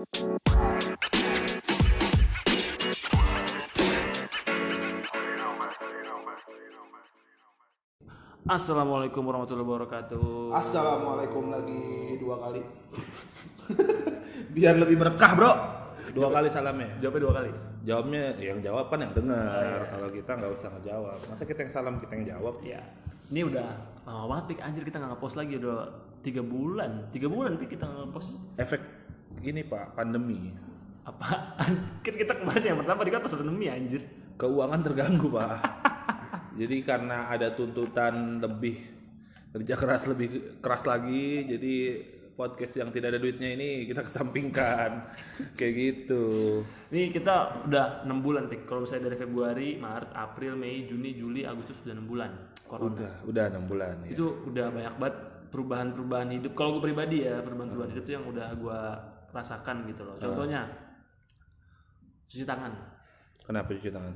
Assalamualaikum 0.00 0.16
warahmatullahi 9.28 9.68
wabarakatuh. 9.68 10.56
Assalamualaikum 10.56 11.52
lagi 11.52 12.16
dua 12.16 12.40
kali. 12.40 12.64
Biar 14.56 14.80
lebih 14.80 14.96
berkah 14.96 15.36
bro. 15.36 15.52
Dua 16.16 16.32
kali 16.32 16.48
salamnya. 16.48 16.96
Jawabnya 17.04 17.20
dua 17.20 17.36
kali. 17.36 17.52
Jawabnya 17.84 18.40
yang 18.40 18.64
jawab 18.64 18.88
kan 18.88 19.04
yang 19.04 19.12
dengar. 19.12 19.84
Kalau 19.84 20.08
kita 20.08 20.32
nggak 20.32 20.52
usah 20.56 20.72
ngejawab. 20.80 21.20
Masa 21.28 21.44
kita 21.44 21.68
yang 21.68 21.72
salam 21.76 22.00
kita 22.00 22.16
yang 22.16 22.40
jawab? 22.40 22.56
Iya. 22.64 22.80
Ini 23.28 23.52
udah 23.52 23.68
lama 24.08 24.32
banget 24.32 24.56
pik 24.56 24.64
anjir 24.64 24.88
kita 24.88 24.96
nggak 24.96 25.12
ngepost 25.12 25.36
lagi 25.36 25.60
udah 25.60 25.92
tiga 26.24 26.40
bulan. 26.40 27.12
Tiga 27.12 27.28
bulan 27.28 27.60
pik 27.60 27.76
kita 27.76 27.84
nggak 27.84 28.08
ngepost 28.08 28.40
Efek 28.56 28.80
ini 29.44 29.60
pak 29.64 29.96
pandemi. 29.96 30.52
apa? 31.00 31.56
kan 32.04 32.14
kita 32.14 32.36
kemarin 32.38 32.64
yang 32.74 32.78
pertama 32.84 33.00
di 33.02 33.12
atas 33.12 33.32
pandemi 33.34 33.66
anjir. 33.72 34.02
Keuangan 34.36 34.80
terganggu 34.84 35.26
pak. 35.32 35.58
jadi 36.60 36.76
karena 36.84 37.32
ada 37.32 37.52
tuntutan 37.56 38.38
lebih 38.40 38.76
kerja 39.50 39.74
keras 39.74 40.04
lebih 40.06 40.60
keras 40.60 40.84
lagi. 40.84 41.48
Jadi 41.48 41.74
podcast 42.40 42.72
yang 42.80 42.88
tidak 42.88 43.12
ada 43.12 43.20
duitnya 43.20 43.52
ini 43.52 43.84
kita 43.84 44.00
kesampingkan 44.00 45.12
kayak 45.60 45.74
gitu. 45.76 46.24
Ini 46.88 47.12
kita 47.12 47.68
udah 47.68 48.08
enam 48.08 48.24
bulan 48.24 48.48
pik. 48.48 48.64
Kalau 48.64 48.88
misalnya 48.88 49.12
dari 49.12 49.18
Februari, 49.20 49.68
Maret, 49.76 50.10
April, 50.16 50.56
Mei, 50.56 50.88
Juni, 50.88 51.12
Juli, 51.12 51.44
Agustus 51.44 51.84
udah 51.84 51.94
enam 51.96 52.08
bulan. 52.08 52.30
Corona. 52.64 52.88
Udah 52.88 53.12
udah 53.28 53.44
enam 53.52 53.64
bulan 53.68 53.94
ya. 54.08 54.16
Itu 54.16 54.26
udah 54.48 54.66
banyak 54.72 54.94
banget 54.96 55.16
perubahan-perubahan 55.50 56.28
hidup. 56.40 56.52
Kalau 56.56 56.78
gue 56.78 56.82
pribadi 56.88 57.26
ya 57.26 57.42
perubahan-perubahan 57.44 57.90
hidup 57.92 58.04
tuh 58.06 58.14
yang 58.14 58.26
udah 58.30 58.48
gue 58.56 58.80
rasakan 59.30 59.86
gitu 59.86 60.02
loh. 60.02 60.16
Contohnya 60.16 60.66
cuci 62.26 62.44
tangan. 62.44 62.72
Kenapa 63.42 63.70
cuci 63.72 63.90
tangan? 63.90 64.14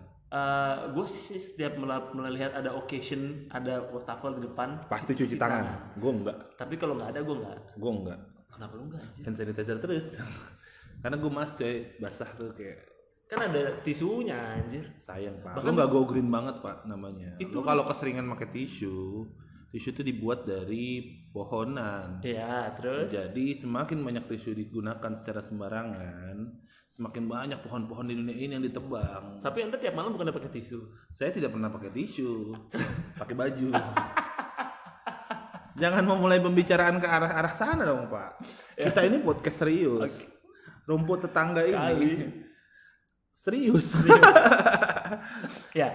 gue 0.91 1.07
sih 1.07 1.39
setiap 1.39 1.79
mel- 1.79 2.11
melihat 2.13 2.51
ada 2.53 2.75
occasion, 2.75 3.47
ada 3.49 3.87
wastafel 3.89 4.35
di 4.35 4.51
depan, 4.51 4.83
Pasti 4.85 5.15
cuci 5.15 5.39
tangan. 5.39 5.95
Gue 5.95 6.11
enggak, 6.13 6.59
tapi 6.59 6.75
kalau 6.75 6.99
nggak 6.99 7.15
ada 7.15 7.21
gue 7.23 7.37
nggak. 7.37 7.59
gue 7.79 7.93
enggak. 7.95 8.19
Kenapa 8.51 8.73
lu 8.75 8.91
nggak 8.91 8.99
anjir? 9.01 9.23
Hand 9.23 9.37
sanitizer 9.37 9.79
terus. 9.79 10.19
Karena 11.03 11.17
gue 11.19 11.31
mas 11.31 11.55
coy, 11.55 11.75
basah 11.97 12.27
tuh 12.35 12.51
kayak 12.51 12.83
Kan 13.25 13.47
ada 13.47 13.79
tisunya 13.81 14.59
anjir. 14.59 14.91
sayang 14.99 15.39
pak. 15.39 15.55
Bahkan- 15.55 15.65
Lu 15.65 15.79
nggak 15.79 15.89
go 15.89 16.03
green 16.03 16.27
banget 16.29 16.59
pak 16.59 16.83
namanya. 16.83 17.39
Itu- 17.39 17.63
kalau 17.63 17.87
keseringan 17.87 18.27
pakai 18.29 18.51
tisu, 18.51 19.31
tisu 19.75 19.91
itu 19.91 20.03
dibuat 20.07 20.47
dari 20.47 21.03
pohonan. 21.35 22.23
Iya, 22.23 22.71
terus 22.79 23.11
Jadi 23.11 23.59
semakin 23.59 24.07
banyak 24.07 24.31
tisu 24.31 24.55
digunakan 24.55 25.19
secara 25.19 25.43
sembarangan, 25.43 26.63
semakin 26.87 27.27
banyak 27.27 27.59
pohon-pohon 27.59 28.07
di 28.07 28.15
dunia 28.15 28.39
ini 28.39 28.55
yang 28.55 28.63
ditebang. 28.63 29.43
tapi 29.43 29.67
anda 29.67 29.75
tiap 29.75 29.99
malam 29.99 30.15
bukan 30.15 30.31
pakai 30.31 30.55
tisu. 30.55 30.79
Saya 31.11 31.35
tidak 31.35 31.51
pernah 31.51 31.75
pakai 31.75 31.91
tisu, 31.91 32.55
pakai 33.21 33.35
baju. 33.35 33.75
Jangan 35.75 36.07
memulai 36.07 36.39
pembicaraan 36.39 37.03
ke 37.03 37.09
arah 37.11 37.35
arah 37.35 37.55
sana 37.59 37.83
dong 37.83 38.07
pak. 38.07 38.39
Kita 38.79 39.03
ini 39.11 39.19
podcast 39.27 39.59
serius. 39.59 40.31
Rumput 40.87 41.27
tetangga 41.27 41.67
Sekali. 41.67 41.99
ini 41.99 42.11
serius. 43.35 43.91
Ya, 45.77 45.93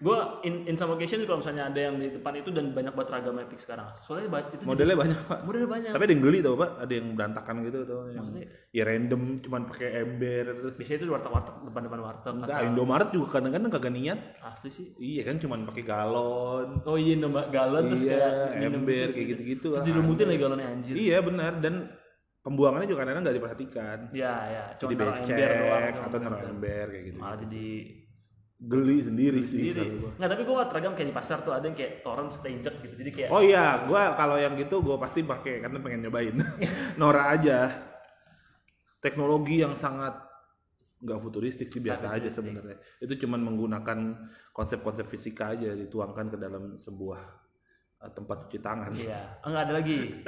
gue 0.00 0.16
in, 0.42 0.64
in 0.64 0.74
some 0.74 0.88
occasion 0.90 1.20
kalau 1.22 1.38
misalnya 1.38 1.68
ada 1.68 1.76
yang 1.78 1.94
di 1.94 2.08
depan 2.08 2.32
itu 2.34 2.48
dan 2.48 2.72
banyak 2.72 2.90
banget 2.90 3.10
ragam 3.12 3.36
epic 3.36 3.60
sekarang. 3.60 3.92
Soalnya 3.92 4.32
ba- 4.32 4.48
itu 4.48 4.64
Modelnya 4.64 4.96
banyak 4.96 5.18
pak. 5.22 5.38
modelnya 5.44 5.68
banyak. 5.68 5.90
Tapi 5.92 6.02
ada 6.02 6.12
yang 6.12 6.24
geli 6.24 6.38
tau 6.40 6.56
pak, 6.56 6.70
ada 6.78 6.92
yang 6.92 7.06
berantakan 7.12 7.54
gitu. 7.62 7.78
Yang, 7.84 8.16
Maksudnya? 8.16 8.44
ya 8.70 8.82
random, 8.82 9.22
cuman 9.38 9.60
pakai 9.66 9.88
ember 10.00 10.44
terus. 10.56 10.74
Biasanya 10.74 10.96
itu 10.96 11.04
di 11.04 11.12
warteg-warteg 11.12 11.54
depan-depan 11.62 12.00
warteg. 12.00 12.32
Enggak, 12.32 12.48
atau- 12.50 12.66
Indomaret 12.66 13.08
juga 13.10 13.26
kadang-kadang 13.30 13.70
kagak 13.70 13.92
niat. 13.92 14.18
Asli 14.40 14.68
sih. 14.68 14.86
Iya 14.96 15.22
kan, 15.22 15.36
cuman 15.36 15.58
pakai 15.68 15.84
galon. 15.84 16.68
Oh 16.82 16.96
iya 16.96 17.14
nomor 17.14 17.44
galon 17.48 17.84
terus 17.86 18.02
Iya, 18.02 18.16
kayak 18.16 18.56
minum 18.56 18.72
ember 18.80 18.96
terus 19.04 19.12
kayak 19.14 19.28
gitu-gitu. 19.30 19.68
Terus 19.70 19.84
dilumutin 19.84 20.26
lagi 20.26 20.40
galonnya 20.40 20.68
anjir. 20.70 20.94
Iya 20.94 21.18
benar 21.20 21.52
dan 21.58 21.74
pembuangannya 22.40 22.88
juga 22.88 22.98
kadang-kadang 22.98 23.24
nggak 23.26 23.36
diperhatikan. 23.36 23.98
Ya, 24.10 24.32
ya. 24.48 24.64
Jadi 24.74 24.94
naruh 24.96 25.12
becek 25.12 25.28
ember 25.30 25.50
doang, 25.52 25.94
atau 26.00 26.16
cuma 26.16 26.24
naruh 26.26 26.40
ember. 26.40 26.56
ember 26.56 26.86
kayak 26.88 27.04
gitu. 27.04 27.18
Malah 27.20 27.38
jadi 27.44 27.66
Geli 28.60 29.00
sendiri 29.00 29.40
sih. 29.48 29.72
sendiri. 29.72 30.04
Nggak, 30.20 30.28
tapi 30.36 30.42
gue 30.44 30.54
nggak 30.54 30.68
teragam 30.68 30.92
kayak 30.92 31.08
di 31.08 31.16
pasar 31.16 31.38
tuh 31.40 31.56
ada 31.56 31.64
yang 31.64 31.72
kayak 31.72 32.04
torrent 32.04 32.28
kita 32.28 32.48
injek 32.52 32.74
gitu. 32.84 32.94
Jadi 33.00 33.10
kayak 33.16 33.28
Oh 33.32 33.40
iya, 33.40 33.88
gua 33.88 34.12
kalau 34.12 34.36
yang 34.36 34.52
gitu 34.60 34.84
gua 34.84 35.00
pasti 35.00 35.24
pakai 35.24 35.64
karena 35.64 35.80
pengen 35.80 36.00
nyobain. 36.04 36.36
Nora 37.00 37.32
aja. 37.32 37.72
Teknologi 39.00 39.64
yang 39.64 39.80
sangat 39.80 40.12
nggak 41.00 41.20
futuristik 41.24 41.72
sih 41.72 41.80
biasa 41.80 42.12
aja 42.12 42.28
sebenarnya. 42.28 42.76
Itu 43.00 43.16
cuman 43.16 43.40
menggunakan 43.40 43.98
konsep-konsep 44.52 45.08
fisika 45.08 45.56
aja 45.56 45.72
dituangkan 45.72 46.28
ke 46.28 46.36
dalam 46.36 46.76
sebuah 46.76 47.49
tempat 48.02 48.48
cuci 48.48 48.58
tangan. 48.58 48.88
Iya, 48.90 49.44
enggak 49.44 49.62
ada 49.62 49.72
lagi. 49.76 50.24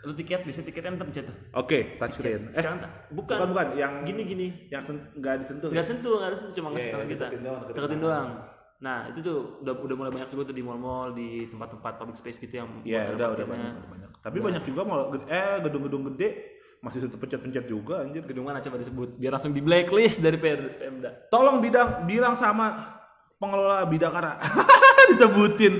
Lu 0.00 0.14
tiket 0.14 0.46
bisa 0.46 0.62
tiketnya 0.62 0.94
ntar 0.94 1.04
pencet 1.04 1.26
tuh. 1.26 1.34
Oke, 1.52 1.98
touchscreen. 1.98 2.54
Eh, 2.54 2.54
Sekarang 2.54 2.78
bukan. 3.10 3.34
bukan 3.34 3.48
bukan 3.50 3.66
yang 3.74 3.92
Gini 4.02 4.22
gini. 4.22 4.46
yang 4.70 4.86
sen- 4.86 5.10
nggak 5.12 5.42
disentuh. 5.42 5.68
Nggak 5.68 5.82
sentuh, 5.84 6.14
nggak 6.16 6.30
ada 6.30 6.36
sentuh 6.36 6.54
cuma 6.54 6.68
ngasih 6.70 6.82
Iya, 6.84 6.94
tangan 6.94 7.08
kita. 7.10 7.24
deketin 7.26 7.42
doang, 7.42 7.60
deketin 7.60 7.74
Deketin 7.74 7.98
tangan. 7.98 8.06
doang. 8.06 8.28
Nah, 8.76 8.98
itu 9.08 9.18
tuh 9.20 9.36
udah 9.58 9.74
udah 9.74 9.96
mulai 9.96 10.12
banyak 10.12 10.28
juga 10.28 10.42
tuh 10.46 10.54
di 10.54 10.62
mall-mall, 10.62 11.08
di 11.12 11.28
tempat-tempat 11.48 11.92
public 11.96 12.16
space 12.16 12.38
gitu 12.38 12.54
yang 12.56 12.68
Iya, 12.84 13.08
buat 13.08 13.16
udah 13.16 13.28
udah 13.34 13.46
banyak, 13.48 13.72
udah 13.74 13.90
banyak. 13.90 14.10
Tapi 14.20 14.36
banyak 14.38 14.62
juga 14.62 14.80
ged- 14.86 15.26
eh 15.26 15.56
gedung-gedung 15.60 16.02
gede 16.12 16.28
masih 16.78 16.98
tetap 17.02 17.18
pencet-pencet 17.18 17.66
juga 17.66 18.06
anjir. 18.06 18.22
Gedung 18.22 18.46
mana 18.46 18.60
coba 18.60 18.76
disebut 18.76 19.18
biar 19.18 19.34
langsung 19.34 19.50
di 19.50 19.58
blacklist 19.58 20.20
dari 20.20 20.38
Pemda. 20.38 21.10
Tolong 21.26 21.58
bidang 21.58 22.06
bilang 22.06 22.36
sama 22.36 22.94
pengelola 23.36 23.82
Bidakara 23.82 24.38
disebutin. 25.10 25.74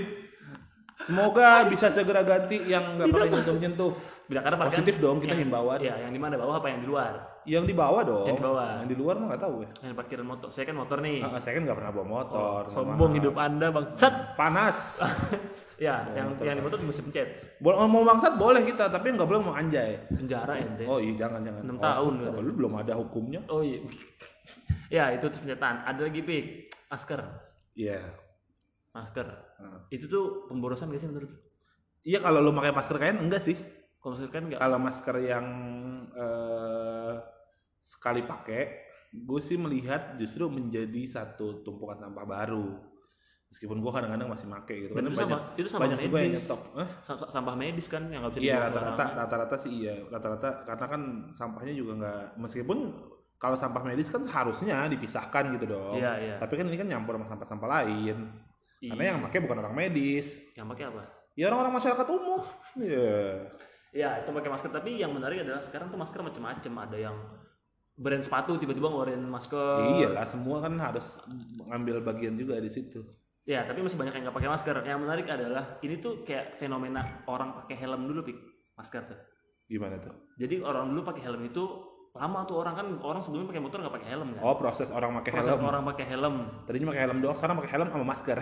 Semoga 1.05 1.69
bisa 1.69 1.93
segera 1.93 2.25
ganti 2.25 2.57
yang 2.65 2.97
nggak 2.97 3.13
pakai 3.13 3.29
nyentuh-nyentuh. 3.29 3.93
Bidakara 4.27 4.59
pakai 4.59 4.83
Positif 4.83 4.99
dong 4.99 5.23
kita 5.23 5.39
himbauan. 5.39 5.79
Iya, 5.79 6.03
yang 6.03 6.11
di 6.11 6.19
mana 6.19 6.35
bawah 6.35 6.59
apa 6.59 6.67
yang 6.73 6.83
di 6.83 6.89
luar? 6.91 7.37
Yang 7.47 7.65
di 7.71 7.75
bawah 7.79 8.03
dong. 8.03 8.27
Yang 8.27 8.43
di 8.43 8.45
bawah. 8.49 8.71
Yang 8.83 8.89
di 8.91 8.97
luar 8.99 9.15
mah 9.23 9.27
nggak 9.31 9.43
tahu 9.47 9.55
ya. 9.63 9.71
Yang 9.87 9.95
parkiran 9.95 10.27
motor. 10.27 10.49
Saya 10.51 10.65
kan 10.67 10.75
motor 10.75 10.99
nih. 10.99 11.23
Ah, 11.23 11.39
saya 11.39 11.53
kan 11.55 11.63
nggak 11.63 11.79
pernah 11.79 11.93
bawa 11.95 12.07
motor. 12.11 12.61
nggak 12.67 12.75
Sombong 12.75 13.13
hidup 13.15 13.35
Anda, 13.39 13.67
Bang. 13.71 13.87
Set. 13.87 14.15
Panas. 14.35 14.79
Ya, 15.77 16.09
yang 16.17 16.33
yang 16.41 16.57
di 16.57 16.65
motor 16.65 16.81
bisa 16.81 17.05
pencet. 17.05 17.61
Boleh 17.61 17.85
mau 17.85 18.01
bangsat 18.01 18.41
boleh 18.41 18.65
kita, 18.65 18.89
tapi 18.89 19.13
nggak 19.13 19.29
boleh 19.29 19.41
mau 19.45 19.53
anjay. 19.53 20.09
Penjara 20.09 20.57
ente. 20.57 20.89
Oh 20.89 20.97
iya 20.97 21.13
jangan 21.21 21.45
jangan. 21.45 21.61
Enam 21.69 21.77
Oh, 21.77 21.85
tahun, 21.85 22.13
oh, 22.33 22.41
lu 22.41 22.53
belum 22.57 22.73
ada 22.81 22.97
hukumnya. 22.97 23.45
Oh 23.53 23.61
iya. 23.61 23.85
ya, 24.97 25.05
itu 25.13 25.29
pencetan. 25.29 25.85
Ada 25.85 26.09
lagi 26.09 26.25
pik, 26.25 26.45
masker. 26.89 27.21
Iya. 27.77 28.26
Masker. 28.97 29.27
Heeh. 29.61 29.79
Itu 29.93 30.05
tuh 30.09 30.25
pemborosan 30.49 30.89
gak 30.89 30.99
sih 30.99 31.09
menurut? 31.09 31.29
Iya 32.01 32.25
kalau 32.25 32.41
lu 32.41 32.55
pakai 32.55 32.73
masker 32.73 32.97
kain 32.97 33.19
enggak 33.21 33.45
sih. 33.45 33.57
Kalau 34.01 34.17
masker 34.17 34.31
kan 34.31 34.43
enggak. 34.49 34.61
Kalau 34.63 34.79
masker 34.81 35.17
yang 35.21 35.47
eh, 36.17 37.15
sekali 37.77 38.23
pakai, 38.23 38.63
gue 39.13 39.41
sih 39.43 39.61
melihat 39.61 40.17
justru 40.17 40.49
menjadi 40.49 41.03
satu 41.07 41.61
tumpukan 41.61 41.99
sampah 41.99 42.25
baru. 42.25 42.73
Meskipun 43.47 43.79
gue 43.79 43.93
kadang-kadang 43.95 44.29
masih 44.29 44.47
make 44.49 44.75
gitu. 44.75 44.93
Dan 44.93 45.07
itu 45.07 45.17
banyak, 45.17 45.23
sampah, 45.23 45.41
itu 45.55 45.69
sampah 45.71 45.85
banyak 45.87 45.99
juga 45.99 46.17
yang 46.19 46.25
medis. 46.29 46.45
nyetok. 46.45 46.61
Hah? 46.75 46.89
Sa- 47.03 47.31
Sampah 47.31 47.55
medis 47.55 47.87
kan 47.87 48.03
yang 48.11 48.21
nggak 48.27 48.33
bisa 48.35 48.43
Iya 48.43 48.57
rata-rata 48.59 49.05
rata-rata 49.15 49.57
sih 49.63 49.71
iya 49.73 49.95
rata-rata 50.07 50.49
karena 50.67 50.87
kan 50.91 51.03
sampahnya 51.31 51.73
juga 51.73 51.93
nggak 52.03 52.23
meskipun 52.37 52.79
kalau 53.37 53.57
sampah 53.57 53.83
medis 53.85 54.09
kan 54.09 54.25
harusnya 54.27 54.89
dipisahkan 54.89 55.53
gitu 55.55 55.67
dong. 55.69 56.01
Iya, 56.01 56.13
iya. 56.19 56.35
Tapi 56.41 56.53
kan 56.57 56.67
ini 56.67 56.77
kan 56.77 56.89
nyampur 56.89 57.17
sama 57.17 57.27
sampah-sampah 57.29 57.69
lain. 57.69 58.17
Karena 58.77 59.03
Iya. 59.03 59.11
yang 59.17 59.21
pakai 59.25 59.39
bukan 59.41 59.57
orang 59.61 59.75
medis. 59.75 60.29
yang 60.53 60.69
pakai 60.69 60.85
apa? 60.93 61.03
Ya 61.33 61.49
orang-orang 61.49 61.75
masyarakat 61.81 62.07
umum. 62.13 62.41
Iya. 62.81 63.11
Ya, 63.97 64.09
itu 64.21 64.29
pakai 64.29 64.51
masker. 64.53 64.69
Tapi 64.69 65.01
yang 65.01 65.17
menarik 65.17 65.41
adalah 65.41 65.65
sekarang 65.65 65.89
tuh 65.89 65.97
masker 65.97 66.21
macam-macam. 66.21 66.73
Ada 66.85 66.97
yang 67.01 67.17
brand 67.97 68.21
sepatu 68.21 68.61
tiba-tiba 68.61 68.93
ngeluarin 68.93 69.25
masker. 69.25 70.05
Iyalah 70.05 70.29
semua 70.29 70.61
kan 70.61 70.77
harus 70.77 71.17
mengambil 71.57 72.05
bagian 72.05 72.37
juga 72.37 72.61
di 72.61 72.69
situ. 72.69 73.01
Ya, 73.49 73.65
tapi 73.65 73.81
masih 73.81 73.97
banyak 73.97 74.13
yang 74.13 74.29
nggak 74.29 74.37
pakai 74.37 74.51
masker. 74.53 74.77
Yang 74.85 75.01
menarik 75.01 75.27
adalah 75.33 75.81
ini 75.81 75.97
tuh 75.97 76.21
kayak 76.27 76.61
fenomena 76.61 77.01
orang 77.25 77.57
pakai 77.65 77.77
helm 77.81 78.05
dulu, 78.05 78.21
pik 78.27 78.37
masker 78.77 79.03
tuh. 79.09 79.19
Gimana 79.65 79.97
tuh? 79.97 80.13
Jadi 80.37 80.61
orang 80.61 80.93
dulu 80.93 81.01
pakai 81.07 81.23
helm 81.25 81.41
itu 81.47 81.65
lama 82.17 82.49
tuh 82.49 82.57
orang 82.57 82.75
kan 82.75 82.87
orang 83.05 83.21
sebelumnya 83.21 83.53
pakai 83.53 83.63
motor 83.63 83.79
nggak 83.85 83.95
pakai 84.01 84.09
helm 84.13 84.29
kan. 84.35 84.43
Oh 84.43 84.55
proses 84.57 84.89
orang 84.89 85.13
pakai 85.21 85.31
Proses 85.37 85.53
helm. 85.53 85.69
orang 85.69 85.83
pakai 85.85 86.05
helm. 86.09 86.35
Tadinya 86.65 86.87
pakai 86.91 87.03
helm 87.05 87.17
doang, 87.21 87.37
sekarang 87.37 87.55
pakai 87.61 87.71
helm 87.77 87.89
sama 87.93 88.05
masker. 88.09 88.39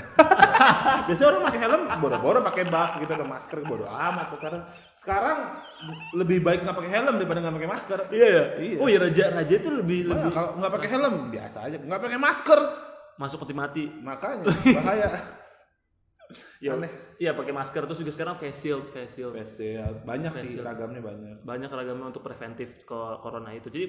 Biasanya 1.11 1.29
orang 1.29 1.43
pakai 1.51 1.61
helm, 1.61 1.83
boro-boro 1.99 2.39
pakai 2.43 2.65
buff 2.71 2.93
gitu 3.03 3.13
atau 3.13 3.27
masker, 3.27 3.59
bodo 3.67 3.85
amat 3.85 4.27
sekarang. 4.39 4.63
Sekarang 4.95 5.39
lebih 6.15 6.39
baik 6.41 6.63
nggak 6.65 6.77
pakai 6.79 6.91
helm 6.91 7.15
daripada 7.19 7.39
nggak 7.43 7.55
pakai 7.61 7.71
masker. 7.71 7.99
Iya 8.09 8.27
ya. 8.31 8.45
Iya. 8.63 8.77
Oh 8.81 8.89
ya 8.89 8.99
raja 9.03 9.25
raja 9.35 9.55
itu 9.59 9.69
lebih 9.69 9.99
Nah, 10.07 10.11
lebih 10.17 10.31
kalau 10.33 10.51
nggak 10.57 10.73
pakai 10.79 10.89
helm 10.95 11.15
biasa 11.29 11.59
aja, 11.67 11.77
nggak 11.77 12.01
pakai 12.01 12.19
masker 12.19 12.61
masuk 13.15 13.47
peti 13.47 13.55
mati. 13.55 13.85
makanya 14.03 14.47
bahaya. 14.75 15.11
Ya, 16.59 16.75
Aneh. 16.75 16.91
Iya 17.21 17.37
pakai 17.37 17.53
masker 17.53 17.85
terus 17.85 18.01
juga 18.01 18.13
sekarang 18.13 18.35
face 18.35 18.59
shield, 18.65 18.89
face 18.89 19.21
shield. 19.21 19.37
Face 19.37 19.61
shield. 19.61 19.97
banyak 20.03 20.33
sih 20.33 20.41
Face 20.41 20.53
shield. 20.57 20.67
ragamnya 20.67 21.05
banyak. 21.05 21.37
Banyak 21.45 21.71
ragamnya 21.71 22.07
untuk 22.09 22.25
preventif 22.25 22.83
ke 22.83 22.99
corona 23.21 23.53
itu. 23.53 23.69
Jadi 23.69 23.87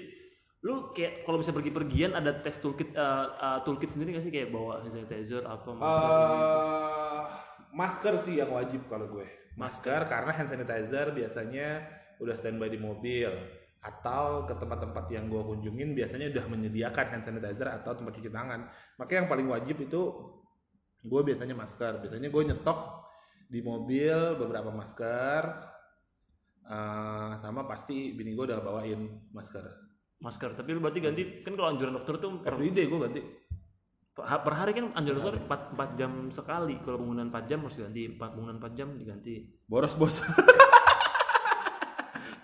lu 0.66 0.92
kayak 0.92 1.24
kalau 1.24 1.38
bisa 1.38 1.54
pergi-pergian 1.54 2.18
ada 2.18 2.42
tes 2.42 2.58
toolkit 2.58 2.92
eh, 2.92 3.28
eh, 3.38 3.60
toolkit 3.62 3.94
sendiri 3.94 4.18
gak 4.18 4.26
sih 4.26 4.34
kayak 4.34 4.50
bawa 4.50 4.82
hand 4.82 4.92
sanitizer 4.98 5.46
apa 5.46 5.70
masker 5.72 6.10
Eh, 6.10 7.24
masker 7.72 8.14
sih 8.26 8.34
yang 8.42 8.50
wajib 8.52 8.82
kalau 8.90 9.06
gue. 9.08 9.26
Masker 9.56 10.10
karena 10.10 10.32
hand 10.34 10.50
sanitizer 10.52 11.14
biasanya 11.14 11.86
udah 12.20 12.36
standby 12.36 12.68
di 12.68 12.80
mobil 12.80 13.30
atau 13.80 14.50
ke 14.50 14.58
tempat-tempat 14.58 15.06
yang 15.14 15.30
gue 15.30 15.38
kunjungin 15.38 15.94
biasanya 15.94 16.34
udah 16.34 16.46
menyediakan 16.50 17.06
hand 17.14 17.24
sanitizer 17.24 17.70
atau 17.70 17.94
tempat 17.94 18.18
cuci 18.18 18.34
tangan. 18.34 18.66
Makanya 18.98 19.20
yang 19.24 19.30
paling 19.30 19.48
wajib 19.48 19.78
itu 19.80 20.02
gue 21.06 21.22
biasanya 21.22 21.54
masker. 21.54 22.02
Biasanya 22.02 22.30
gue 22.34 22.44
nyetok 22.50 22.80
di 23.46 23.60
mobil 23.62 24.36
beberapa 24.42 24.74
masker. 24.74 25.44
Eh, 26.66 27.32
sama 27.46 27.70
pasti 27.70 28.10
bini 28.18 28.34
gue 28.34 28.46
udah 28.50 28.60
bawain 28.62 29.30
masker. 29.30 29.86
masker 30.16 30.56
tapi 30.56 30.72
lu 30.74 30.80
berarti 30.80 31.04
ganti 31.04 31.24
kan 31.44 31.54
kalau 31.54 31.70
anjuran 31.76 31.94
dokter 31.94 32.18
tuh 32.18 32.42
per, 32.42 32.56
Everyday 32.58 32.88
gue 32.88 32.98
ganti. 32.98 33.22
per 34.16 34.54
hari 34.56 34.72
kan 34.74 34.96
anjuran 34.96 35.22
dokter 35.22 35.38
4, 35.44 35.76
4 35.76 36.00
jam 36.00 36.12
sekali 36.32 36.80
kalau 36.82 37.04
penggunaan 37.04 37.30
4 37.30 37.52
jam 37.52 37.60
harus 37.62 37.76
diganti 37.78 38.02
4 38.16 38.34
penggunaan 38.34 38.58
4 38.64 38.80
jam 38.80 38.90
diganti 38.96 39.34
Boros 39.68 39.94
bos. 39.94 40.24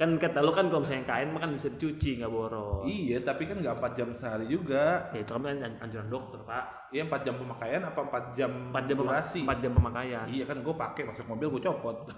kan 0.01 0.17
kata 0.17 0.41
lu 0.41 0.49
kan 0.49 0.65
kalau 0.65 0.81
misalnya 0.81 1.05
kain 1.05 1.29
mah 1.29 1.39
kan 1.39 1.53
bisa 1.53 1.69
dicuci 1.69 2.17
nggak 2.17 2.27
boros 2.27 2.89
iya, 2.89 3.21
tapi 3.21 3.45
kan 3.45 3.61
nggak 3.61 3.77
4 3.77 3.93
jam 3.93 4.09
sehari 4.11 4.49
juga. 4.49 5.13
ya 5.13 5.21
itu 5.21 5.29
kan 5.29 5.45
an- 5.45 5.77
anjuran 5.79 6.09
dokter 6.09 6.41
pak 6.41 6.89
Iya 6.89 7.05
4 7.05 7.21
jam 7.21 7.35
pemakaian 7.37 7.81
apa 7.81 7.99
4 8.01 8.33
jam 8.33 8.51
4 8.73 8.83
jam 8.83 8.97
durasi? 8.97 9.45
4 9.45 9.61
jam 9.61 9.71
pemakaian 9.71 10.25
Iya 10.25 10.43
kan 10.43 10.57
gue 10.57 10.73
pakai 10.75 11.03
masuk 11.05 11.29
mobil 11.29 11.47
gue 11.47 11.61
copot. 11.61 11.97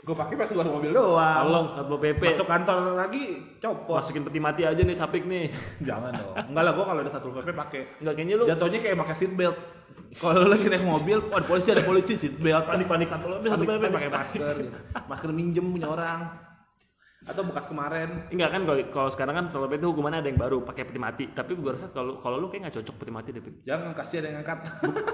gue 0.00 0.16
pakai 0.16 0.34
pas 0.34 0.48
keluar 0.48 0.64
mobil 0.66 0.90
doang. 0.90 1.44
tolong 1.44 1.66
satpol 1.70 1.98
pp 1.98 2.22
Masuk 2.26 2.48
kantor 2.48 2.76
lagi 2.96 3.24
copot. 3.56 3.96
masukin 3.96 4.22
peti 4.24 4.40
mati 4.40 4.62
aja 4.64 4.80
nih 4.80 4.96
sapik 4.96 5.22
nih 5.24 5.52
Jangan 5.88 6.12
dong. 6.12 6.34
Enggak 6.50 6.62
lah 6.66 6.72
gue 6.74 6.84
kalau 6.84 7.00
ada 7.00 7.10
satu 7.10 7.28
PP 7.30 7.48
pakai. 7.54 7.80
nggak 8.00 8.14
kayaknya 8.14 8.34
lu 8.34 8.44
Jatuhnya 8.44 8.78
kayak 8.80 8.96
pakai 8.98 9.14
seat 9.14 9.32
belt. 9.32 9.56
Kalau 10.18 10.50
lagi 10.50 10.66
naik 10.66 10.82
mobil, 10.82 11.22
oh 11.22 11.36
ada 11.38 11.46
polisi 11.46 11.68
ada 11.70 11.86
polisi 11.86 12.18
seat 12.18 12.34
belt. 12.42 12.66
Panik-panik. 12.66 13.06
satu 13.06 13.30
PP 13.30 13.44
satu 13.46 13.62
Panik-panik. 13.62 13.94
pakai 13.94 14.10
masker. 14.10 14.54
Gitu. 14.58 14.78
Masker 15.06 15.30
minjem 15.30 15.66
punya 15.70 15.86
orang. 15.86 16.20
Atau 17.20 17.44
bekas 17.44 17.68
kemarin. 17.68 18.26
Enggak 18.32 18.48
kan 18.50 18.60
kalau 18.90 19.10
sekarang 19.12 19.34
kan 19.36 19.44
pp 19.52 19.76
itu 19.76 19.86
hukumannya 19.92 20.24
ada 20.24 20.28
yang 20.32 20.40
baru 20.40 20.64
pakai 20.64 20.88
peti 20.88 20.96
mati 20.96 21.24
tapi 21.36 21.52
gua 21.52 21.76
rasa 21.76 21.92
kalau 21.92 22.16
kalau 22.24 22.40
lu 22.40 22.48
kayak 22.48 22.72
nggak 22.72 22.80
cocok 22.80 22.94
peti 22.96 23.12
mati 23.12 23.28
deh. 23.36 23.42
Jangan 23.68 23.92
kasih 23.92 24.16
ada 24.24 24.28
yang 24.32 24.38
angkat. 24.40 24.58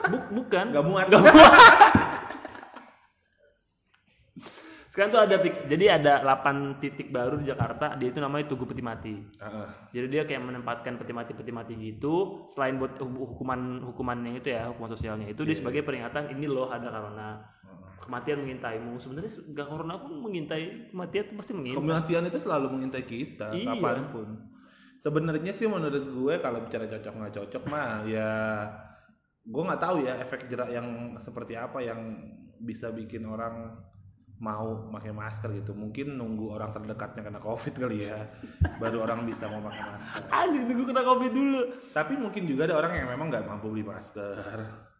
Buk, 0.06 0.24
bukan 0.30 0.64
Gak 0.70 0.84
muat. 0.86 1.06
Nggak 1.10 1.22
muat. 1.26 1.92
Sekarang 4.96 5.12
tuh 5.12 5.20
ada 5.20 5.36
jadi 5.68 6.00
ada 6.00 6.24
8 6.24 6.80
titik 6.80 7.12
baru 7.12 7.36
di 7.36 7.44
Jakarta 7.44 7.92
dia 7.94 8.08
itu 8.08 8.16
namanya 8.16 8.48
Tugu 8.48 8.64
Peti 8.64 8.80
Mati 8.80 9.12
Heeh. 9.12 9.68
jadi 9.92 10.06
dia 10.08 10.22
kayak 10.24 10.40
menempatkan 10.40 10.96
peti 10.96 11.12
mati 11.12 11.36
peti 11.36 11.52
mati 11.52 11.76
gitu 11.76 12.48
selain 12.48 12.80
buat 12.80 12.96
hu- 12.96 13.28
hukuman 13.28 13.84
hukuman 13.84 14.16
yang 14.24 14.40
itu 14.40 14.48
ya 14.48 14.72
hukuman 14.72 14.88
sosialnya 14.88 15.28
itu 15.28 15.44
dia 15.44 15.52
sebagai 15.52 15.84
peringatan 15.84 16.32
ini 16.32 16.48
loh 16.48 16.72
ada 16.72 16.88
corona 16.88 17.44
kematian 18.00 18.40
mengintaimu 18.40 18.96
sebenarnya 18.96 19.28
se- 19.28 19.44
nggak 19.44 19.66
corona 19.66 20.00
pun 20.00 20.16
mengintai 20.16 20.88
kematian 20.88 21.22
itu 21.26 21.34
pasti 21.36 21.52
mengintai 21.52 21.76
Kematian 21.76 22.22
itu 22.24 22.38
selalu 22.38 22.66
mengintai 22.70 23.04
kita 23.04 23.48
Iya. 23.52 23.66
kapan 23.68 23.98
pun. 24.08 24.28
Sebenarnya 24.96 25.52
sih 25.52 25.68
menurut 25.68 26.08
gue 26.08 26.34
kalau 26.40 26.64
bicara 26.64 26.88
cocok 26.88 27.12
nggak 27.12 27.34
cocok 27.36 27.62
mah 27.68 28.00
ya 28.08 28.30
gue 29.42 29.62
nggak 29.62 29.78
tahu 29.78 29.96
ya 30.02 30.16
efek 30.18 30.48
jerak 30.48 30.72
yang 30.72 30.86
seperti 31.16 31.52
apa 31.52 31.78
yang 31.78 32.00
bisa 32.56 32.88
bikin 32.88 33.28
orang 33.28 33.76
mau 34.36 34.88
pakai 34.90 35.10
masker 35.10 35.48
gitu. 35.54 35.72
Mungkin 35.72 36.12
nunggu 36.12 36.52
orang 36.52 36.68
terdekatnya 36.68 37.20
kena 37.20 37.40
covid 37.40 37.72
kali 37.72 38.04
ya, 38.04 38.20
baru 38.82 39.02
orang 39.02 39.24
bisa 39.24 39.46
mau 39.46 39.60
pakai 39.60 39.82
masker. 39.86 40.20
anjing 40.28 40.64
tunggu 40.66 40.84
kena 40.84 41.02
covid 41.02 41.32
dulu 41.32 41.60
Tapi 41.90 42.12
mungkin 42.14 42.42
juga 42.44 42.62
ada 42.64 42.76
orang 42.76 42.92
yang 42.94 43.08
memang 43.08 43.26
nggak 43.28 43.44
mampu 43.44 43.72
beli 43.72 43.80
masker, 43.80 44.36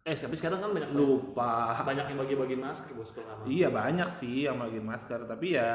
eh 0.01 0.15
tapi 0.15 0.33
sekarang 0.33 0.57
kan 0.57 0.71
banyak 0.71 0.89
lupa. 0.89 1.85
banyak 1.85 2.05
yang 2.07 2.17
bagi-bagi 2.17 2.57
masker 2.57 2.89
bos 2.93 3.11
kalau. 3.11 3.45
Iya 3.45 3.69
banyak 3.69 4.09
sih 4.09 4.45
yang 4.45 4.57
pakai 4.57 4.81
masker, 4.81 5.19
tapi 5.23 5.53
ya 5.53 5.69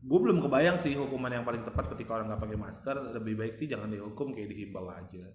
gue 0.00 0.18
belum 0.18 0.40
kebayang 0.40 0.78
sih 0.78 0.94
hukuman 0.94 1.28
yang 1.28 1.42
paling 1.42 1.60
tepat 1.60 1.92
ketika 1.92 2.14
orang 2.14 2.30
nggak 2.30 2.40
pakai 2.40 2.56
masker. 2.56 2.96
Lebih 3.10 3.34
baik 3.36 3.54
sih 3.54 3.66
jangan 3.66 3.88
dihukum 3.88 4.32
kayak 4.32 4.48
dihimbau 4.48 4.86
aja. 4.86 5.26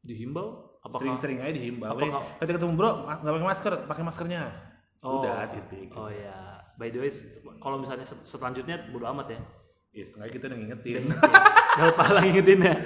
dihimbau 0.00 0.80
apakah 0.80 1.12
Sering-sering 1.12 1.44
aja 1.44 1.52
dihimbau. 1.52 1.92
apakah- 1.92 2.40
ketika 2.40 2.56
ketemu 2.56 2.72
bro 2.72 2.90
nggak 3.04 3.32
pakai 3.36 3.46
masker, 3.46 3.72
pakai 3.84 4.00
maskernya. 4.02 4.42
Oh. 5.00 5.24
Udah 5.24 5.48
titik. 5.48 5.88
Oh 5.96 6.12
ya, 6.12 6.60
by 6.76 6.92
the 6.92 7.00
way, 7.00 7.08
kalau 7.64 7.80
misalnya 7.80 8.04
selanjutnya 8.04 8.84
bodo 8.92 9.08
amat 9.16 9.32
ya. 9.32 9.40
Ya, 9.90 10.04
sengaja 10.06 10.30
kita 10.30 10.46
udah 10.52 10.58
ngingetin. 10.60 11.08
Gak 11.10 11.86
lupa 11.88 12.04
lah 12.12 12.22
ngingetin 12.22 12.60
ya. 12.62 12.76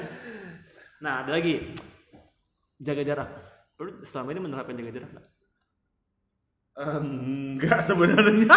Nah, 1.02 1.26
ada 1.26 1.31
lagi 1.34 1.75
jaga 2.78 3.02
jarak. 3.02 3.31
Lu 3.82 4.00
selama 4.06 4.31
ini 4.31 4.40
menerapkan 4.40 4.78
jaga 4.78 4.93
jarak 4.94 5.11
nggak? 5.11 5.26
Enggak 7.02 7.81
sebenarnya. 7.82 8.56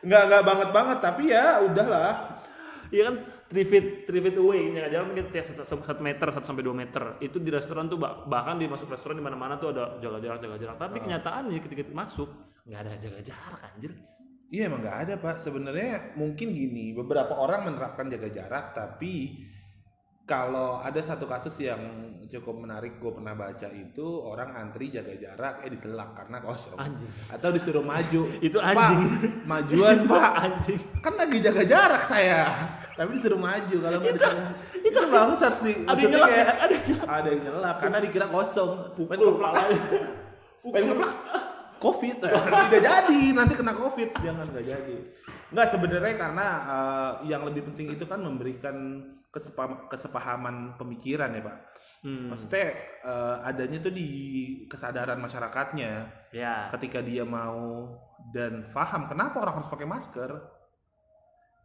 Enggak 0.00 0.22
enggak 0.30 0.44
banget 0.46 0.68
banget, 0.72 0.98
tapi 1.02 1.22
ya 1.34 1.60
udahlah. 1.66 2.38
Iya 2.88 3.02
kan, 3.10 3.16
three 3.50 3.66
feet, 3.66 4.06
three 4.06 4.22
feet 4.22 4.38
away 4.38 4.70
jaga 4.70 4.88
jarak 4.94 5.06
mungkin 5.10 5.26
tiap 5.34 5.44
satu, 5.50 5.66
satu 5.66 6.00
meter, 6.00 6.30
satu 6.30 6.46
sampai 6.46 6.62
dua 6.62 6.76
meter. 6.78 7.18
Itu 7.18 7.42
di 7.42 7.50
restoran 7.50 7.90
tuh 7.90 7.98
bah- 7.98 8.22
bahkan 8.30 8.56
di 8.62 8.70
masuk 8.70 8.86
restoran 8.86 9.18
di 9.18 9.24
mana-mana 9.26 9.58
tuh 9.58 9.74
ada 9.74 9.98
jaga 9.98 10.22
jarak, 10.22 10.38
jaga 10.38 10.56
jarak. 10.56 10.76
Tapi 10.78 10.96
kenyataannya 11.02 11.58
ketika 11.58 11.82
masuk 11.90 12.30
nggak 12.70 12.80
ada 12.86 12.92
jaga 13.02 13.20
jarak 13.26 13.60
anjir. 13.66 13.92
Iya 14.50 14.66
emang 14.70 14.82
nggak 14.86 14.98
ada 15.06 15.14
pak. 15.18 15.42
Sebenarnya 15.42 16.14
mungkin 16.14 16.54
gini, 16.54 16.94
beberapa 16.94 17.34
orang 17.38 17.70
menerapkan 17.70 18.06
jaga 18.06 18.30
jarak, 18.30 18.74
tapi 18.74 19.42
kalau 20.30 20.78
ada 20.78 21.02
satu 21.02 21.26
kasus 21.26 21.58
yang 21.58 21.82
cukup 22.30 22.62
menarik 22.62 23.02
gue 23.02 23.10
pernah 23.10 23.34
baca 23.34 23.66
itu 23.74 24.06
orang 24.22 24.54
antri 24.54 24.86
jaga 24.86 25.18
jarak 25.18 25.66
eh 25.66 25.70
diselak 25.74 26.14
karena 26.14 26.38
kosong. 26.38 26.78
Anjing. 26.78 27.10
atau 27.26 27.48
disuruh 27.50 27.82
maju. 27.82 28.22
Itu 28.46 28.62
Pak, 28.62 28.70
anjing. 28.70 29.02
majuan 29.42 29.98
pak. 30.14 30.32
Anjing. 30.38 30.78
kan 31.02 31.18
lagi 31.18 31.42
jaga 31.42 31.62
jarak 31.66 32.02
saya. 32.06 32.46
Tapi 32.94 33.18
disuruh 33.18 33.42
maju 33.42 33.76
kalau 33.76 33.98
nggak 33.98 34.14
diselak 34.14 34.50
itu 34.80 34.98
bangsat 35.10 35.54
sih. 35.58 35.74
Ada 35.82 35.98
yang 35.98 36.10
nyelak 36.14 36.30
kayak- 36.30 36.46
ya? 36.46 36.54
Ada 36.62 36.76
ada 37.10 37.28
yang 37.28 37.42
nyelak 37.42 37.74
karena 37.82 37.98
dikira 37.98 38.26
kosong. 38.30 38.70
Pukul. 38.94 39.30
pengen 40.62 40.86
ngeplak 40.94 41.12
covid. 41.82 42.16
Tidak 42.22 42.80
jadi. 42.80 43.20
Nanti 43.34 43.52
kena 43.58 43.74
covid. 43.74 44.14
Jangan 44.22 44.46
nggak 44.46 44.64
jadi. 44.64 44.96
Nggak 45.50 45.66
sebenarnya 45.66 46.14
karena 46.14 46.46
eh, 46.62 47.10
yang 47.26 47.42
lebih 47.42 47.66
penting 47.74 47.98
itu 47.98 48.06
kan 48.06 48.22
memberikan 48.22 48.76
kesepa- 49.30 49.86
kesepahaman 49.88 50.74
pemikiran 50.76 51.30
ya 51.32 51.42
pak. 51.42 51.58
Hmm. 52.00 52.32
maksudnya 52.32 52.72
eh, 53.04 53.36
adanya 53.44 53.76
tuh 53.78 53.92
di 53.92 54.08
kesadaran 54.64 55.20
masyarakatnya 55.20 56.08
Ya. 56.32 56.72
ketika 56.72 57.04
dia 57.04 57.28
mau 57.28 57.92
dan 58.32 58.72
paham 58.72 59.04
kenapa 59.04 59.36
orang 59.44 59.60
harus 59.60 59.68
pakai 59.68 59.84
masker 59.84 60.30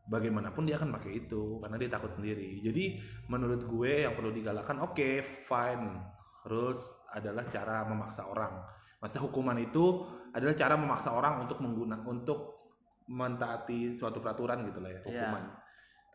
bagaimanapun 0.06 0.68
dia 0.68 0.78
akan 0.78 0.94
pakai 1.00 1.26
itu 1.26 1.58
karena 1.64 1.78
dia 1.82 1.90
takut 1.90 2.12
sendiri. 2.14 2.62
Jadi 2.62 3.02
menurut 3.26 3.66
gue 3.66 4.06
yang 4.06 4.14
perlu 4.14 4.30
digalakkan 4.30 4.78
oke 4.78 5.10
fine 5.48 5.98
rules 6.46 6.82
adalah 7.10 7.48
cara 7.50 7.88
memaksa 7.88 8.28
orang. 8.30 8.54
Maksudnya 9.02 9.24
hukuman 9.26 9.58
itu 9.58 10.06
adalah 10.30 10.54
cara 10.54 10.76
memaksa 10.78 11.10
orang 11.10 11.48
untuk 11.48 11.58
mengguna 11.64 11.98
untuk 12.06 12.54
mentaati 13.08 13.94
suatu 13.94 14.18
peraturan 14.20 14.66
gitu 14.66 14.82
lah 14.82 14.92
ya. 14.92 15.02
hukuman 15.06 15.44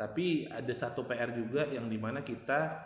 tapi 0.01 0.49
ada 0.49 0.73
satu 0.73 1.05
PR 1.05 1.29
juga 1.31 1.69
yang 1.69 1.85
di 1.85 2.01
mana 2.01 2.25
kita 2.25 2.81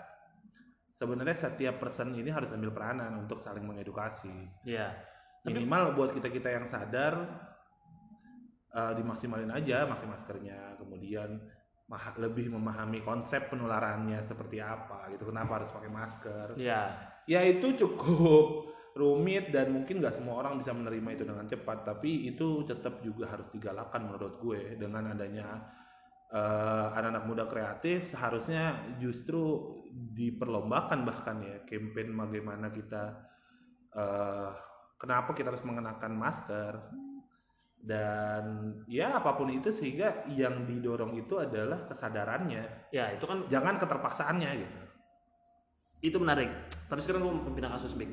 sebenarnya 0.91 1.39
setiap 1.41 1.79
person 1.79 2.11
ini 2.11 2.27
harus 2.27 2.51
ambil 2.51 2.71
peranan 2.71 3.15
untuk 3.17 3.39
saling 3.39 3.63
mengedukasi 3.63 4.35
Ya. 4.67 4.99
Tapi- 5.41 5.55
minimal 5.55 5.95
buat 5.95 6.11
kita 6.11 6.27
kita 6.29 6.51
yang 6.51 6.67
sadar 6.67 7.15
eh, 8.71 8.93
dimaksimalin 8.93 9.51
aja 9.51 9.87
pakai 9.87 10.07
maskernya 10.09 10.75
kemudian 10.75 11.39
maha- 11.87 12.17
lebih 12.17 12.51
memahami 12.51 12.99
konsep 13.01 13.47
penularannya 13.47 14.19
seperti 14.19 14.59
apa 14.59 15.07
gitu 15.13 15.31
kenapa 15.31 15.63
harus 15.63 15.71
pakai 15.71 15.87
masker 15.89 16.59
Ya. 16.59 16.91
ya 17.23 17.45
itu 17.45 17.79
cukup 17.79 18.67
rumit 19.01 19.51
dan 19.51 19.71
mungkin 19.71 19.99
nggak 19.99 20.15
semua 20.15 20.39
orang 20.41 20.59
bisa 20.59 20.71
menerima 20.71 21.09
itu 21.13 21.23
dengan 21.23 21.47
cepat 21.47 21.83
tapi 21.85 22.27
itu 22.27 22.63
tetap 22.65 22.99
juga 23.03 23.27
harus 23.29 23.47
digalakkan 23.51 24.07
menurut 24.07 24.39
gue 24.39 24.75
dengan 24.75 25.11
adanya 25.11 25.63
eh, 26.35 26.87
anak-anak 26.99 27.25
muda 27.31 27.45
kreatif 27.47 28.11
seharusnya 28.11 28.99
justru 28.99 29.79
diperlombakan 29.95 31.07
bahkan 31.07 31.39
ya 31.47 31.63
campaign 31.63 32.19
bagaimana 32.19 32.75
kita 32.75 33.15
eh, 33.95 34.51
kenapa 34.99 35.31
kita 35.31 35.55
harus 35.55 35.63
mengenakan 35.63 36.13
masker 36.19 36.75
dan 37.85 38.45
ya 38.89 39.21
apa 39.21 39.37
pun 39.37 39.53
itu 39.53 39.71
sehingga 39.71 40.27
yang 40.33 40.65
didorong 40.67 41.15
itu 41.21 41.37
adalah 41.37 41.85
kesadarannya 41.85 42.89
Ya, 42.89 43.13
itu 43.13 43.29
kan 43.29 43.45
jangan 43.53 43.77
keterpaksaannya 43.77 44.51
gitu 44.57 44.85
itu 46.05 46.21
menarik. 46.21 46.53
Tapi 46.87 47.01
sekarang 47.01 47.25
gue 47.25 47.33
mau 47.33 47.53
pindah 47.57 47.73
kasus 47.73 47.97
Big. 47.97 48.13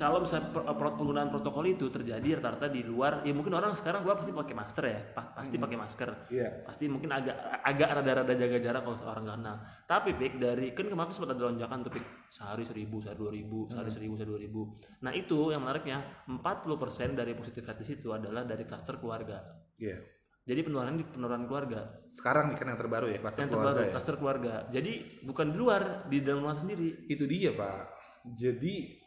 Kalau 0.00 0.24
misalnya 0.24 0.48
pro- 0.48 0.96
penggunaan 0.96 1.28
protokol 1.28 1.68
itu 1.68 1.92
terjadi 1.92 2.40
rata-rata 2.40 2.72
di 2.72 2.80
luar 2.80 3.20
ya 3.20 3.36
mungkin 3.36 3.52
orang 3.52 3.76
sekarang 3.76 4.00
keluar 4.00 4.16
pasti 4.16 4.32
pakai 4.32 4.54
masker 4.56 4.84
ya 4.88 5.00
pa- 5.12 5.30
pasti 5.36 5.56
pakai 5.60 5.76
masker. 5.76 6.10
Iya. 6.32 6.48
pasti 6.64 6.84
mungkin 6.88 7.12
agak 7.12 7.36
agak 7.60 7.88
rada-rada 8.00 8.32
jaga 8.32 8.56
jarak 8.56 8.82
kalau 8.88 8.96
orang 9.04 9.22
nggak 9.28 9.38
kenal. 9.44 9.56
Tapi 9.84 10.10
pik 10.16 10.32
dari 10.40 10.66
kan 10.72 10.86
kemarin 10.88 11.12
sempat 11.12 11.30
ada 11.36 11.42
lonjakan 11.52 11.78
tuh 11.84 11.92
pik 11.92 12.04
sehari 12.32 12.64
seribu 12.64 12.96
sehari 13.04 13.18
dua 13.20 13.30
ribu 13.30 13.58
sehari 13.68 13.90
seribu 13.92 14.12
sehari 14.16 14.30
dua 14.32 14.40
ribu. 14.40 14.60
Nah 15.04 15.12
itu 15.12 15.52
yang 15.52 15.60
menariknya 15.60 15.98
40% 16.26 17.12
dari 17.18 17.32
positif 17.36 17.62
rate 17.66 17.84
itu 17.84 18.08
adalah 18.10 18.48
dari 18.48 18.64
klaster 18.64 18.96
keluarga. 18.96 19.44
Iya. 19.76 20.00
jadi 20.40 20.66
penularan 20.66 20.96
di 20.98 21.04
penularan 21.04 21.44
keluarga. 21.46 22.00
Sekarang 22.10 22.50
nih 22.50 22.56
kan 22.58 22.66
yang 22.72 22.80
terbaru 22.80 23.06
ya 23.06 23.18
kluster 23.22 23.44
yang 23.44 23.52
keluarga 23.52 23.70
terbaru 23.70 23.86
ya. 23.86 23.92
klaster 23.92 24.14
keluarga. 24.18 24.54
Jadi 24.72 24.92
bukan 25.22 25.46
di 25.52 25.56
luar 25.60 25.82
di 26.10 26.18
dalam 26.24 26.42
rumah 26.42 26.56
sendiri. 26.58 27.06
Itu 27.06 27.28
dia 27.28 27.54
pak. 27.54 27.86
Jadi 28.34 28.99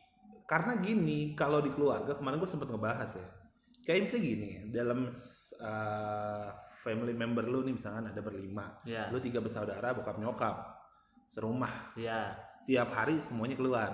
karena 0.43 0.73
gini, 0.79 1.33
kalau 1.33 1.63
di 1.63 1.71
keluarga 1.71 2.19
kemarin 2.19 2.39
gue 2.39 2.49
sempet 2.49 2.67
ngebahas 2.67 3.15
ya. 3.15 3.27
Kayak 3.83 4.07
misalnya 4.07 4.23
gini, 4.23 4.49
dalam 4.71 4.99
uh, 5.59 6.47
family 6.83 7.15
member 7.15 7.43
lu 7.47 7.63
nih 7.63 7.75
misalkan 7.75 8.11
ada 8.11 8.21
berlima, 8.23 8.75
ya 8.83 9.07
lu 9.11 9.19
tiga 9.19 9.39
bersaudara, 9.39 9.95
bokap 9.95 10.19
nyokap, 10.19 10.55
serumah, 11.31 11.95
ya 11.95 12.35
setiap 12.43 12.91
hari 12.91 13.19
semuanya 13.23 13.55
keluar. 13.55 13.91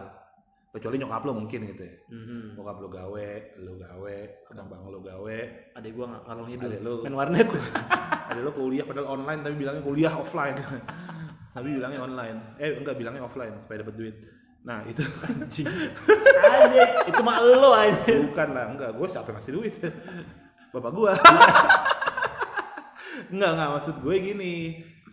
Kecuali 0.70 1.02
nyokap 1.02 1.26
lu 1.26 1.34
mungkin 1.34 1.66
gitu 1.66 1.82
ya. 1.82 1.96
Mhm. 2.14 2.54
Bokap 2.54 2.78
lu 2.78 2.90
gawe, 2.94 3.30
lu 3.58 3.74
gawe, 3.82 4.18
abang 4.54 4.84
lu 4.94 5.02
gawe, 5.02 5.40
adek 5.74 5.92
gua 5.98 6.06
nggak 6.14 6.24
ngalong 6.30 6.50
hidup 6.54 6.68
adek 6.70 6.82
lu, 6.86 6.94
main 7.02 7.16
warnet 7.18 7.48
adek 8.30 8.42
lu 8.46 8.52
kuliah 8.54 8.86
padahal 8.86 9.08
online 9.18 9.42
tapi 9.42 9.56
bilangnya 9.58 9.82
kuliah 9.82 10.14
offline. 10.14 10.58
tapi 11.58 11.68
bilangnya 11.74 12.02
online. 12.06 12.38
Eh 12.62 12.78
enggak 12.78 13.02
bilangnya 13.02 13.26
offline 13.26 13.58
supaya 13.66 13.82
dapat 13.82 13.98
duit. 13.98 14.16
Nah 14.64 14.84
itu 14.84 15.04
anjing 15.28 15.68
anjing 16.44 16.92
itu 17.08 17.22
mah 17.24 17.40
lo 17.40 17.72
anjing 17.72 18.32
Bukan 18.32 18.50
lah, 18.52 18.66
enggak. 18.76 18.92
Gue 18.96 19.08
siapa 19.08 19.32
ngasih 19.32 19.54
duit? 19.56 19.74
Bapak 20.76 20.92
gua. 20.92 21.14
enggak, 23.34 23.52
enggak. 23.56 23.70
Maksud 23.80 23.96
gue 24.04 24.16
gini. 24.20 24.56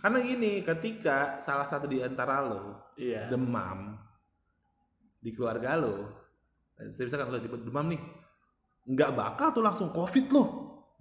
Karena 0.03 0.19
gini, 0.23 0.63
ketika 0.63 1.41
salah 1.43 1.67
satu 1.67 1.89
di 1.89 1.99
antara 1.99 2.39
lo 2.45 2.95
iya 2.95 3.27
demam 3.27 3.99
di 5.19 5.35
keluarga 5.35 5.75
lo, 5.75 5.97
saya 6.77 7.11
misalkan 7.11 7.33
lo 7.33 7.43
tipe 7.43 7.59
demam 7.59 7.91
nih, 7.91 7.99
nggak 8.87 9.11
bakal 9.17 9.51
tuh 9.51 9.65
langsung 9.65 9.91
covid 9.91 10.31
lo, 10.31 10.45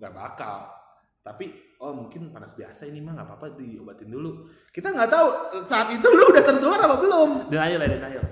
nggak 0.01 0.13
bakal. 0.15 0.71
Tapi 1.21 1.74
oh 1.85 1.93
mungkin 1.95 2.29
panas 2.29 2.51
biasa 2.51 2.85
ini 2.85 2.97
mah 2.97 3.13
nggak 3.13 3.27
apa-apa 3.27 3.53
diobatin 3.53 4.09
dulu. 4.09 4.43
Kita 4.67 4.89
nggak 4.89 5.07
tahu 5.07 5.27
saat 5.63 5.87
itu 5.89 6.07
lo 6.07 6.27
udah 6.27 6.43
tertular 6.43 6.79
apa 6.79 6.95
belum. 6.97 7.29
denial 7.47 7.79
ya 7.79 7.87
denial 7.87 8.25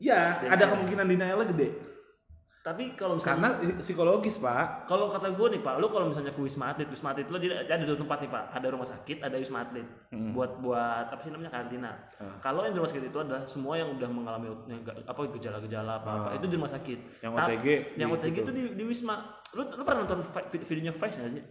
Ya, 0.00 0.20
Denial. 0.38 0.54
ada 0.54 0.64
kemungkinan 0.70 1.04
denialnya 1.04 1.46
gede. 1.46 1.68
tapi 2.60 2.92
kalau 2.92 3.16
Karena 3.16 3.56
misalnya 3.56 3.80
psikologis 3.80 4.36
pak. 4.36 4.84
kalau 4.84 5.08
kata 5.08 5.32
gue 5.32 5.48
nih 5.50 5.60
pak 5.60 5.76
lu 5.76 5.88
kalau 5.88 6.06
misalnya 6.06 6.28
ke 6.28 6.36
wisma 6.38 6.68
atlet 6.68 6.84
wisma 6.86 7.08
atlet 7.10 7.24
lo 7.24 7.40
ada 7.40 7.56
dua 7.80 7.96
tempat 7.96 8.20
nih 8.20 8.28
pak 8.28 8.44
ada 8.52 8.66
rumah 8.68 8.84
sakit 8.84 9.16
ada 9.18 9.32
wisma 9.34 9.64
atlet 9.64 9.88
Hmm. 10.12 10.36
buat 10.36 10.60
buat 10.60 11.08
apa 11.08 11.24
sih 11.24 11.32
namanya 11.32 11.48
karantina 11.50 11.96
Ah. 12.18 12.36
kalau 12.38 12.60
yang 12.60 12.72
di 12.72 12.78
rumah 12.78 12.92
sakit 12.92 13.04
itu 13.06 13.16
adalah 13.18 13.42
semua 13.46 13.74
yang 13.74 13.88
udah 13.90 14.08
mengalami 14.08 14.46
yang 14.66 14.76
apa 14.84 15.20
gejala-gejala 15.32 15.92
apa 15.96 16.10
apa 16.10 16.28
Ah. 16.28 16.36
itu 16.36 16.44
di 16.44 16.54
rumah 16.54 16.68
sakit 16.68 16.98
Yang 17.22 17.32
OTG. 17.34 17.66
yang 17.96 18.08
OTG 18.10 18.36
itu 18.38 18.52
di, 18.52 18.62
di 18.76 18.84
wisma 18.84 19.14
lu 19.50 19.64
lu 19.66 19.80
pernah 19.80 20.04
nonton 20.04 20.20
vi- 20.20 20.48
vid- 20.50 20.66
videonya 20.66 20.92
Vice 20.92 21.16
nggak 21.16 21.32
sih 21.32 21.44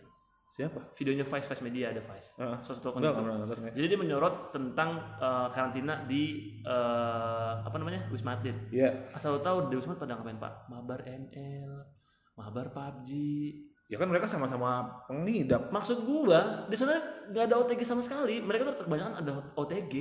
Siapa? 0.50 0.82
videonya 0.98 1.26
Vice 1.30 1.46
Vice 1.46 1.62
Media 1.62 1.94
ada 1.94 2.02
Vice 2.02 2.34
Heeh. 2.42 2.58
salah 2.66 2.76
satu 2.82 2.90
akun 2.90 3.06
Enggak, 3.06 3.22
enggak 3.22 3.58
ya. 3.70 3.72
Jadi 3.78 3.86
dia 3.86 4.00
menyorot 4.02 4.36
tentang 4.50 4.90
eh, 5.22 5.48
karantina 5.54 5.94
di 6.10 6.24
eh, 6.66 7.54
apa 7.62 7.76
namanya 7.78 8.10
Wisma 8.10 8.34
Atlet. 8.38 8.58
Iya. 8.74 9.14
Asal 9.14 9.38
lo 9.38 9.42
tahu 9.46 9.70
di 9.70 9.78
Wisma 9.78 9.94
pada 9.96 10.18
ngapain 10.18 10.42
Pak? 10.42 10.70
Mabar 10.74 11.06
ML, 11.06 11.72
mabar 12.34 12.74
PUBG. 12.74 13.10
Ya 13.90 13.98
kan 13.98 14.06
mereka 14.06 14.30
sama-sama 14.30 15.02
pengidap. 15.10 15.74
Maksud 15.74 16.06
gua 16.06 16.66
di 16.70 16.78
sana 16.78 17.02
nggak 17.34 17.46
ada 17.50 17.56
OTG 17.66 17.82
sama 17.82 18.06
sekali. 18.06 18.38
Mereka 18.38 18.62
tuh 18.70 18.86
kebanyakan 18.86 19.22
ada 19.22 19.32
OTG. 19.58 19.94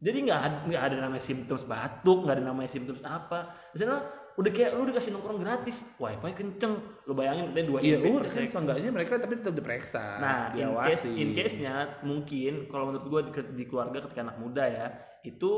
Jadi 0.00 0.18
nggak 0.24 0.40
ada 0.40 0.56
nggak 0.64 0.82
ada 0.82 0.96
namanya 0.98 1.20
simptoms 1.20 1.62
batuk, 1.62 2.24
nggak 2.24 2.36
ada 2.40 2.44
namanya 2.44 2.70
simptoms 2.72 3.04
apa. 3.04 3.52
Di 3.70 3.78
sana 3.78 4.00
udah 4.32 4.48
kayak 4.48 4.72
lu 4.72 4.88
dikasih 4.88 5.12
nongkrong 5.12 5.36
gratis, 5.36 5.84
wifi 6.00 6.32
kenceng. 6.32 6.80
Lu 7.04 7.12
bayangin 7.12 7.52
katanya 7.52 7.66
dua 7.68 7.78
Iya, 7.84 7.96
MB, 7.98 8.04
udah 8.06 8.20
udah 8.24 8.30
kan 8.32 8.44
seenggaknya 8.48 8.90
mereka 8.90 9.12
tapi 9.20 9.34
tetap 9.36 9.52
diperiksa, 9.52 10.00
Nah, 10.16 10.40
in 10.56 10.72
case 10.80 11.04
diawasi. 11.04 11.10
in 11.12 11.28
case-nya 11.36 11.74
mungkin 12.00 12.52
kalau 12.66 12.84
menurut 12.88 13.06
gue 13.06 13.20
di, 13.28 13.30
di 13.60 13.64
keluarga 13.68 14.00
ketika 14.08 14.24
anak 14.24 14.40
muda 14.40 14.64
ya 14.64 14.86
itu 15.20 15.50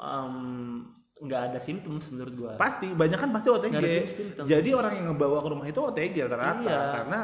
em, 0.00 0.34
nggak 1.20 1.42
ada 1.52 1.58
simptom 1.60 2.00
menurut 2.00 2.32
gue. 2.32 2.52
Pasti, 2.56 2.88
banyak 2.96 3.18
kan 3.20 3.28
pasti 3.28 3.48
OTG. 3.52 3.84
Jadi 4.48 4.70
orang 4.72 4.92
yang 4.96 5.06
ngebawa 5.12 5.44
ke 5.44 5.48
rumah 5.52 5.66
itu 5.68 5.76
OTG 5.76 6.16
rata-rata 6.24 6.64
Iya. 6.64 6.80
karena 6.96 7.18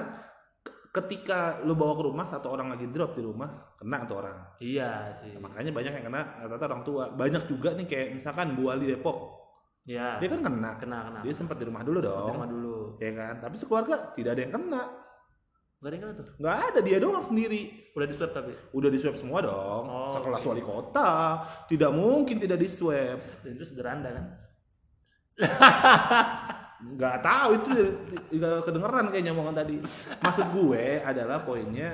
ketika 0.97 1.61
lu 1.63 1.77
bawa 1.77 1.93
ke 1.95 2.03
rumah 2.09 2.25
satu 2.25 2.49
orang 2.49 2.73
lagi 2.73 2.89
drop 2.89 3.13
di 3.13 3.23
rumah 3.23 3.77
kena 3.77 4.09
tuh 4.09 4.17
orang. 4.25 4.39
Iya 4.59 5.13
sih. 5.13 5.37
Makanya 5.37 5.71
banyak 5.77 5.93
yang 5.93 6.05
kena 6.09 6.23
rata-rata 6.41 6.65
orang 6.73 6.85
tua. 6.85 7.05
Banyak 7.13 7.45
juga 7.45 7.77
nih 7.77 7.85
kayak 7.85 8.09
misalkan 8.17 8.57
Bu 8.57 8.73
Ali 8.73 8.89
Depok. 8.89 9.37
Ya. 9.85 10.19
Dia 10.19 10.29
kan 10.33 10.41
kena. 10.43 10.71
Kena 10.81 10.99
kena. 11.07 11.19
Dia 11.23 11.35
sempat 11.37 11.61
di 11.61 11.65
rumah 11.69 11.85
dulu 11.85 12.01
Di 12.01 12.09
dong. 12.09 12.33
rumah 12.35 12.49
dulu. 12.51 12.77
Ya 12.99 13.13
kan? 13.13 13.35
Tapi 13.45 13.55
sekeluarga 13.55 14.17
tidak 14.17 14.31
ada 14.35 14.41
yang 14.43 14.55
kena. 14.57 14.83
Gak 15.77 15.87
ada 15.87 15.95
yang 15.95 16.03
kena 16.09 16.15
tuh. 16.17 16.27
Nggak 16.41 16.57
ada 16.57 16.79
dia 16.81 16.99
doang 16.99 17.23
sendiri. 17.23 17.63
Udah 17.93 18.07
di 18.09 18.15
swab 18.17 18.33
tapi. 18.33 18.53
Udah 18.73 18.89
di 18.89 18.99
swab 18.99 19.17
semua 19.21 19.39
dong. 19.45 19.85
Oh, 19.87 20.11
Sekelas 20.17 20.41
oke. 20.43 20.49
wali 20.51 20.63
kota. 20.65 21.11
Tidak 21.69 21.91
mungkin 21.93 22.37
tidak 22.41 22.59
di 22.59 22.69
swab. 22.73 23.21
Dan 23.45 23.51
itu 23.55 23.65
sederhana 23.69 24.09
kan. 24.11 24.25
Nggak 26.77 27.17
tahu 27.25 27.51
itu 27.57 27.71
nggak 28.37 28.69
kedengeran 28.69 29.07
kayaknya 29.09 29.33
omongan 29.33 29.57
tadi. 29.65 29.77
Maksud 30.21 30.47
gue 30.53 31.01
adalah 31.01 31.41
poinnya 31.47 31.91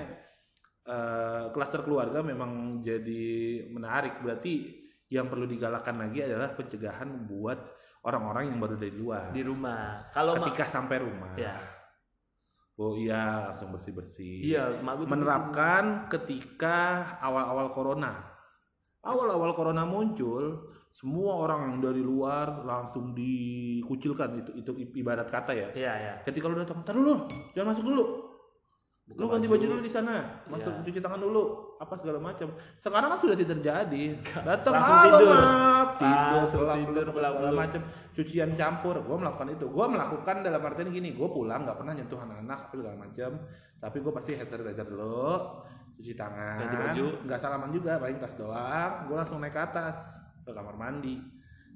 eh, 0.87 1.45
klaster 1.55 1.87
keluarga 1.87 2.23
memang 2.23 2.83
jadi 2.83 3.25
menarik. 3.71 4.19
Berarti 4.19 4.83
yang 5.13 5.29
perlu 5.29 5.45
digalakkan 5.45 6.01
lagi 6.01 6.25
adalah 6.25 6.57
pencegahan 6.57 7.29
buat 7.29 7.59
orang-orang 8.03 8.51
yang 8.51 8.59
baru 8.59 8.75
dari 8.81 8.95
luar. 8.97 9.31
Di 9.31 9.43
rumah. 9.47 10.11
Kalau 10.11 10.35
Ketika 10.43 10.67
sampai 10.67 10.97
rumah. 11.05 11.31
ya. 11.39 11.83
Oh 12.81 12.97
iya 12.97 13.53
langsung 13.53 13.71
bersih-bersih. 13.71 14.49
Iya, 14.49 14.81
mak 14.81 15.05
menerapkan 15.05 16.09
ketika 16.09 17.05
awal-awal 17.21 17.69
corona. 17.71 18.33
Awal-awal 19.05 19.53
corona 19.53 19.85
muncul, 19.85 20.73
semua 20.93 21.41
orang 21.41 21.61
yang 21.73 21.77
dari 21.81 22.05
luar 22.05 22.63
langsung 22.63 23.17
dikucilkan 23.17 24.45
itu 24.45 24.51
itu 24.55 24.71
ibarat 24.95 25.33
kata 25.33 25.53
ya. 25.57 25.69
Iya, 25.73 25.93
iya. 25.97 26.15
Ketika 26.21 26.53
lu 26.53 26.61
datang, 26.61 26.85
"Tar 26.85 26.93
dulu, 26.95 27.25
jangan 27.57 27.73
masuk 27.73 27.89
dulu. 27.89 28.05
Buka 29.03 29.19
Lu 29.19 29.27
ganti 29.27 29.51
baju 29.51 29.65
dulu 29.67 29.81
di 29.83 29.91
sana, 29.91 30.47
masuk 30.47 30.79
Iya. 30.79 30.83
cuci 30.87 31.01
tangan 31.03 31.19
dulu, 31.19 31.75
apa 31.81 31.91
segala 31.99 32.23
macam." 32.23 32.55
Sekarang 32.79 33.09
kan 33.11 33.19
sudah 33.19 33.35
tidak 33.35 33.59
terjadi. 33.59 34.05
Datang, 34.47 34.73
Langsung 34.79 34.95
"Halo, 34.95 35.17
tidur." 35.19 35.33
maaf." 35.33 35.89
tidur, 35.99 36.43
pelak, 36.47 36.77
tidur, 36.87 37.07
segala 37.11 37.51
macam. 37.57 37.81
Cucian 38.13 38.51
campur, 38.55 38.95
gue 39.03 39.17
melakukan 39.19 39.49
itu. 39.51 39.65
Gue 39.67 39.87
melakukan 39.91 40.37
dalam 40.45 40.61
artian 40.63 40.89
gini, 40.93 41.17
gue 41.17 41.29
pulang 41.29 41.67
nggak 41.67 41.77
pernah 41.83 41.93
nyentuh 41.97 42.21
anak-anak 42.21 42.59
apa 42.69 42.75
segala 42.79 42.97
macam. 43.01 43.31
Tapi 43.83 43.97
gue 43.99 44.13
pasti 44.15 44.31
hand 44.39 44.47
sanitizer 44.47 44.87
dulu, 44.87 45.35
cuci 45.99 46.13
tangan, 46.15 46.57
Ganti 46.63 46.77
baju. 46.79 47.05
nggak 47.27 47.41
salaman 47.41 47.71
juga, 47.75 47.99
paling 47.99 48.21
tas 48.23 48.39
doang. 48.39 48.93
Gue 49.11 49.17
langsung 49.19 49.43
naik 49.43 49.51
ke 49.51 49.63
atas 49.67 50.22
ke 50.43 50.51
kamar 50.51 50.75
mandi, 50.75 51.19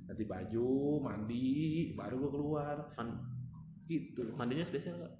ganti 0.04 0.22
baju, 0.22 1.00
mandi, 1.00 1.90
baru 1.92 2.14
gue 2.18 2.30
keluar. 2.30 2.76
Man- 2.94 3.34
Gitu, 3.86 4.34
mandinya 4.34 4.66
spesial 4.66 4.98
nggak? 4.98 5.14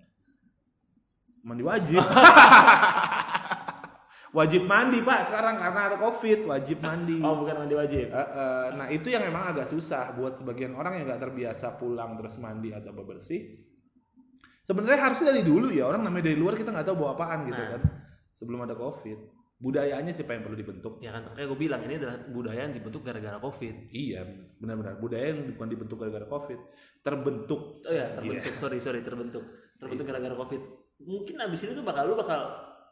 mandi 1.47 1.63
wajib. 1.63 2.03
wajib 4.37 4.67
mandi 4.67 4.99
pak 5.01 5.31
sekarang 5.31 5.55
karena 5.57 5.81
ada 5.87 5.97
covid, 5.97 6.45
wajib 6.45 6.83
mandi. 6.83 7.23
Oh, 7.23 7.39
bukan 7.39 7.63
mandi 7.63 7.73
wajib. 7.73 8.11
Eh, 8.11 8.19
eh, 8.19 8.67
nah 8.75 8.87
itu 8.91 9.07
yang 9.09 9.23
memang 9.23 9.55
agak 9.55 9.71
susah 9.71 10.13
buat 10.13 10.37
sebagian 10.37 10.75
orang 10.75 10.99
yang 10.99 11.07
nggak 11.07 11.23
terbiasa 11.23 11.79
pulang 11.79 12.19
terus 12.19 12.37
mandi 12.37 12.75
atau 12.75 12.91
bebersih. 12.91 13.63
Sebenarnya 14.67 14.99
harusnya 14.99 15.31
dari 15.31 15.47
dulu 15.47 15.71
ya 15.71 15.87
orang 15.87 16.03
namanya 16.03 16.27
dari 16.27 16.37
luar 16.37 16.59
kita 16.59 16.75
nggak 16.75 16.85
tahu 16.85 16.99
bawa 16.99 17.15
apaan 17.15 17.47
gitu 17.47 17.63
Nah. 17.63 17.71
kan. 17.79 17.83
Sebelum 18.35 18.61
ada 18.67 18.75
covid, 18.75 19.19
budayanya 19.57 20.13
siapa 20.13 20.37
yang 20.37 20.45
perlu 20.45 20.57
dibentuk? 20.57 21.01
Ya 21.01 21.17
kan, 21.17 21.33
kayak 21.33 21.49
gue 21.49 21.59
bilang 21.59 21.81
ini 21.89 21.97
adalah 21.97 22.21
budaya 22.29 22.69
yang 22.69 22.77
dibentuk 22.77 23.01
gara-gara 23.01 23.41
covid. 23.41 23.89
Iya, 23.89 24.21
benar-benar 24.61 25.01
budaya 25.01 25.33
yang 25.33 25.49
bukan 25.57 25.69
dibentuk 25.69 25.97
gara-gara 25.97 26.29
covid, 26.29 26.61
terbentuk. 27.01 27.81
Oh 27.83 27.95
ya, 27.95 28.13
terbentuk. 28.13 28.53
Sorry, 28.61 28.79
sorry, 28.79 29.01
terbentuk. 29.01 29.45
Terbentuk 29.81 30.05
gara-gara 30.05 30.37
covid. 30.37 30.61
Mungkin 31.01 31.41
abis 31.41 31.65
ini 31.65 31.73
tuh 31.73 31.85
bakal 31.85 32.09
lu 32.09 32.17
bakal 32.17 32.41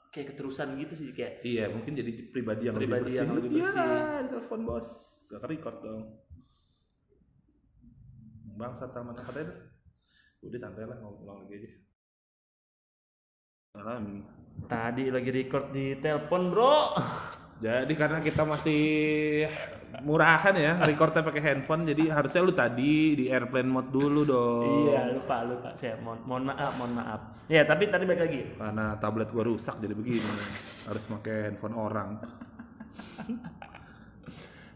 kayak 0.08 0.32
keterusan 0.32 0.78
gitu 0.78 0.94
sih 0.94 1.08
kayak 1.10 1.42
Iya, 1.42 1.68
mungkin 1.68 1.92
jadi 1.98 2.30
pribadi 2.30 2.70
yang 2.70 2.76
Pribadi 2.78 3.02
lebih 3.02 3.12
bersih. 3.12 3.20
yang 3.20 3.32
lebih 3.36 3.50
Iya, 3.50 3.60
bersih. 3.60 4.28
telepon 4.30 4.60
bos, 4.64 4.88
gak 5.28 5.42
record 5.44 5.76
dong. 5.82 6.02
Bangsat 8.54 8.94
sama 8.94 9.10
anak 9.12 9.26
katanya. 9.26 9.52
Udah 10.44 10.60
santai 10.60 10.86
lah, 10.86 10.96
mau 11.02 11.16
pulang 11.18 11.42
lagi 11.42 11.54
aja. 11.58 11.70
Salam. 13.74 14.04
Tadi 14.64 15.10
lagi 15.10 15.30
record 15.30 15.74
di 15.74 15.98
telepon, 15.98 16.54
Bro. 16.54 16.76
Jadi 17.62 17.94
karena 17.94 18.18
kita 18.20 18.42
masih 18.42 18.82
murahan 20.02 20.52
ya, 20.58 20.82
recordnya 20.82 21.22
pakai 21.22 21.42
handphone. 21.42 21.86
Jadi 21.86 22.10
harusnya 22.10 22.40
lu 22.42 22.52
tadi 22.52 23.14
di 23.14 23.24
airplane 23.30 23.70
mode 23.70 23.90
dulu 23.94 24.20
dong. 24.26 24.90
Iya, 24.90 25.14
lupa 25.14 25.46
lupa. 25.46 25.70
Saya 25.78 25.96
mohon, 26.02 26.18
mohon 26.26 26.44
maaf, 26.50 26.72
mohon 26.76 26.92
maaf. 26.98 27.20
Ya, 27.46 27.62
tapi 27.64 27.88
tadi 27.88 28.04
balik 28.04 28.22
lagi. 28.26 28.40
Karena 28.58 28.98
tablet 28.98 29.30
gua 29.30 29.44
rusak 29.46 29.78
jadi 29.78 29.94
begini. 29.94 30.32
Harus 30.90 31.04
pakai 31.08 31.36
handphone 31.48 31.76
orang. 31.78 32.08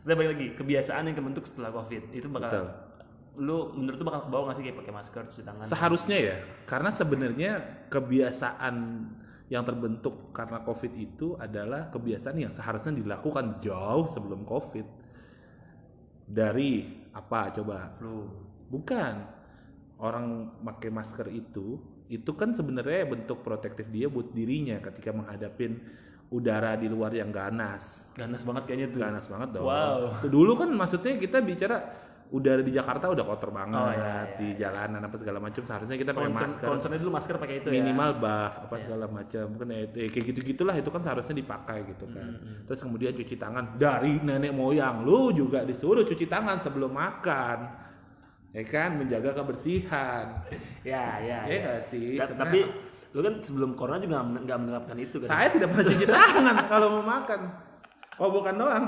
Kita 0.08 0.14
balik 0.16 0.30
lagi, 0.38 0.46
kebiasaan 0.56 1.02
yang 1.12 1.16
kebentuk 1.20 1.44
setelah 1.44 1.68
Covid 1.68 2.16
itu 2.16 2.32
bakal 2.32 2.48
Betul. 2.48 2.66
lu 3.44 3.58
menurut 3.76 3.98
lu 4.00 4.04
bakal 4.08 4.20
ke 4.24 4.30
bawah 4.32 4.44
nggak 4.48 4.56
sih 4.56 4.64
kayak 4.64 4.78
pakai 4.80 4.92
masker, 4.96 5.22
cuci 5.28 5.42
tangan? 5.44 5.66
Seharusnya 5.68 6.16
ya, 6.16 6.36
karena 6.64 6.88
sebenarnya 6.88 7.50
kebiasaan 7.92 8.74
yang 9.48 9.64
terbentuk 9.64 10.30
karena 10.36 10.60
COVID 10.60 10.92
itu 10.96 11.32
adalah 11.40 11.88
kebiasaan 11.88 12.36
yang 12.36 12.52
seharusnya 12.52 13.00
dilakukan 13.00 13.64
jauh 13.64 14.04
sebelum 14.12 14.44
COVID. 14.44 14.86
Dari 16.28 16.84
apa 17.16 17.52
coba? 17.56 17.96
Flu. 17.96 18.28
Bukan. 18.68 19.40
Orang 19.98 20.54
pakai 20.62 20.94
masker 20.94 21.26
itu, 21.34 21.80
itu 22.06 22.30
kan 22.38 22.54
sebenarnya 22.54 23.08
bentuk 23.08 23.42
protektif 23.42 23.90
dia 23.90 24.06
buat 24.06 24.30
dirinya 24.30 24.78
ketika 24.78 25.10
menghadapin 25.10 25.82
udara 26.28 26.76
di 26.76 26.86
luar 26.86 27.10
yang 27.16 27.32
ganas. 27.32 28.06
Ganas 28.14 28.44
banget 28.44 28.68
kayaknya 28.68 28.88
tuh. 28.92 29.00
Ganas 29.00 29.26
banget 29.26 29.48
dong. 29.58 29.64
Wow. 29.66 30.22
Dulu 30.28 30.52
kan 30.54 30.70
maksudnya 30.70 31.16
kita 31.16 31.40
bicara 31.42 31.76
udara 32.30 32.60
di 32.60 32.70
Jakarta 32.70 33.08
udah 33.08 33.24
kotor 33.24 33.50
banget 33.50 33.72
Oh, 33.74 33.88
iya, 33.88 33.96
iya, 33.96 34.16
di 34.34 34.48
jalanan 34.54 35.00
apa 35.00 35.16
segala 35.16 35.38
macam 35.38 35.60
seharusnya 35.60 35.96
kita 35.96 36.10
pakai 36.10 36.28
masker 36.28 36.60
concernnya 36.62 36.98
dulu 36.98 37.10
masker 37.10 37.34
pakai 37.36 37.56
itu 37.58 37.68
ya. 37.68 37.74
minimal 37.74 38.10
buff 38.16 38.54
apa 38.60 38.74
Iya. 38.74 38.82
segala 38.82 39.04
macam 39.06 39.44
bukan 39.50 39.68
ya, 39.68 39.80
ya 39.88 40.06
kayak 40.06 40.24
gitu 40.26 40.40
gitulah 40.46 40.74
itu 40.74 40.88
kan 40.88 41.00
seharusnya 41.00 41.36
dipakai 41.36 41.78
gitu 41.86 42.04
kan 42.06 42.28
Mm-mm. 42.30 42.54
terus 42.64 42.80
kemudian 42.80 43.12
cuci 43.12 43.34
tangan 43.34 43.64
dari 43.74 44.18
nenek 44.18 44.52
moyang 44.52 45.02
lu 45.02 45.32
juga 45.32 45.62
disuruh 45.62 46.02
cuci 46.02 46.24
tangan 46.24 46.58
sebelum 46.58 46.90
makan 46.90 47.58
ya 48.50 48.62
kan 48.62 48.90
menjaga 48.94 49.32
kebersihan 49.34 50.44
Ya, 50.84 51.16
ya. 51.18 51.38
ya 51.42 51.46
ya. 51.46 51.56
nggak 51.58 51.80
sih 51.82 52.16
Sebenarnya 52.16 52.36
tapi 52.38 52.60
lu 53.08 53.20
kan 53.20 53.34
sebelum 53.38 53.72
corona 53.72 53.96
juga 53.96 54.14
nggak 54.14 54.26
men- 54.26 54.42
nggak 54.42 54.58
menerapkan 54.58 54.96
itu 54.96 55.16
kan? 55.18 55.28
saya 55.30 55.48
tidak 55.48 55.68
pernah 55.70 55.84
cuci 55.86 56.04
tangan 56.06 56.56
kalau 56.66 56.86
mau 56.92 57.04
makan 57.06 57.40
kobokan 58.14 58.54
doang 58.54 58.84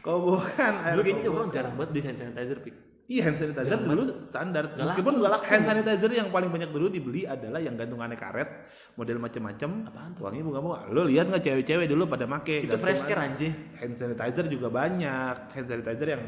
kobokan 0.00 0.74
air 0.84 0.94
Dulu 0.96 1.04
kayaknya 1.04 1.30
orang 1.30 1.50
jarang 1.52 1.74
banget 1.76 1.90
di 1.92 2.00
hand 2.04 2.18
sanitizer, 2.18 2.58
Pik. 2.60 2.76
Iya 3.10 3.26
hand 3.26 3.38
sanitizer 3.42 3.74
Jangan. 3.74 3.90
dulu 3.90 4.02
standar. 4.22 4.64
Nggak 4.70 4.86
Meskipun 4.86 5.14
laku, 5.18 5.34
laku. 5.34 5.44
hand 5.50 5.64
sanitizer 5.66 6.10
yang 6.14 6.28
paling 6.30 6.50
banyak 6.54 6.70
dulu 6.70 6.86
dibeli 6.86 7.26
adalah 7.26 7.58
yang 7.58 7.74
gantungannya 7.74 8.14
karet, 8.14 8.70
model 8.94 9.18
macam-macam. 9.18 9.70
Apaan 9.90 10.10
tuh? 10.14 10.22
Wangi 10.30 10.46
bunga 10.46 10.60
bunga. 10.62 10.78
Lo 10.94 11.02
lihat 11.10 11.26
nggak 11.26 11.42
cewek-cewek 11.42 11.90
dulu 11.90 12.06
pada 12.06 12.30
make? 12.30 12.62
Itu 12.62 12.78
fresh 12.78 13.02
care 13.02 13.18
anjir. 13.18 13.50
Hand 13.82 13.98
sanitizer 13.98 14.46
juga 14.46 14.70
banyak. 14.70 15.50
Hand 15.50 15.66
sanitizer 15.66 16.06
yang 16.06 16.22